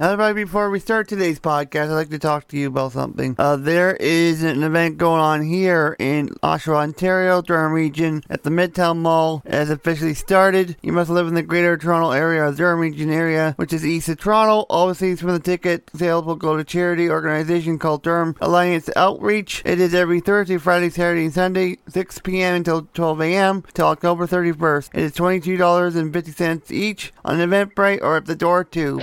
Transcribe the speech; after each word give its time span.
Everybody, 0.00 0.44
before 0.44 0.70
we 0.70 0.78
start 0.78 1.08
today's 1.08 1.40
podcast, 1.40 1.86
I'd 1.86 1.94
like 1.94 2.10
to 2.10 2.20
talk 2.20 2.46
to 2.48 2.56
you 2.56 2.68
about 2.68 2.92
something. 2.92 3.34
Uh, 3.36 3.56
there 3.56 3.96
is 3.96 4.44
an 4.44 4.62
event 4.62 4.96
going 4.96 5.20
on 5.20 5.42
here 5.42 5.96
in 5.98 6.28
Oshawa, 6.40 6.76
Ontario, 6.76 7.42
Durham 7.42 7.72
region, 7.72 8.22
at 8.30 8.44
the 8.44 8.50
Midtown 8.50 8.98
Mall. 8.98 9.42
It 9.44 9.54
has 9.54 9.70
officially 9.70 10.14
started. 10.14 10.76
You 10.82 10.92
must 10.92 11.10
live 11.10 11.26
in 11.26 11.34
the 11.34 11.42
Greater 11.42 11.76
Toronto 11.76 12.12
area 12.12 12.44
or 12.44 12.52
Durham 12.52 12.78
region 12.78 13.10
area, 13.10 13.54
which 13.56 13.72
is 13.72 13.84
east 13.84 14.08
of 14.08 14.20
Toronto. 14.20 14.66
All 14.70 14.86
proceeds 14.86 15.20
from 15.20 15.30
the 15.30 15.40
ticket 15.40 15.90
sales 15.96 16.24
will 16.24 16.36
go 16.36 16.56
to 16.56 16.62
charity 16.62 17.10
organization 17.10 17.80
called 17.80 18.04
Durham 18.04 18.36
Alliance 18.40 18.88
Outreach. 18.94 19.62
It 19.64 19.80
is 19.80 19.94
every 19.94 20.20
Thursday, 20.20 20.58
Friday, 20.58 20.90
Saturday, 20.90 21.24
and 21.24 21.34
Sunday, 21.34 21.78
6 21.88 22.20
p.m. 22.20 22.54
until 22.54 22.82
12 22.94 23.20
a.m. 23.22 23.64
till 23.74 23.88
October 23.88 24.28
31st. 24.28 24.90
It 24.94 25.02
is 25.02 25.12
$22.50 25.14 26.70
each 26.70 27.12
on 27.24 27.38
Eventbrite 27.38 28.00
or 28.00 28.18
at 28.18 28.26
the 28.26 28.36
door 28.36 28.62
too. 28.62 29.00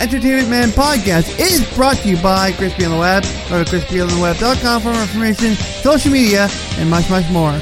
Entertainment 0.00 0.48
Man 0.48 0.68
Podcast 0.68 1.38
is 1.38 1.66
brought 1.74 1.96
to 1.98 2.08
you 2.08 2.16
by 2.22 2.52
Crispy 2.52 2.84
on 2.84 2.92
the 2.92 2.98
Web. 2.98 3.22
Go 3.48 3.62
to 3.62 3.70
crispyontheweb.com 3.70 4.82
for 4.82 4.92
more 4.92 5.02
information, 5.02 5.54
social 5.54 6.12
media, 6.12 6.48
and 6.78 6.90
much, 6.90 7.08
much 7.08 7.28
more. 7.30 7.60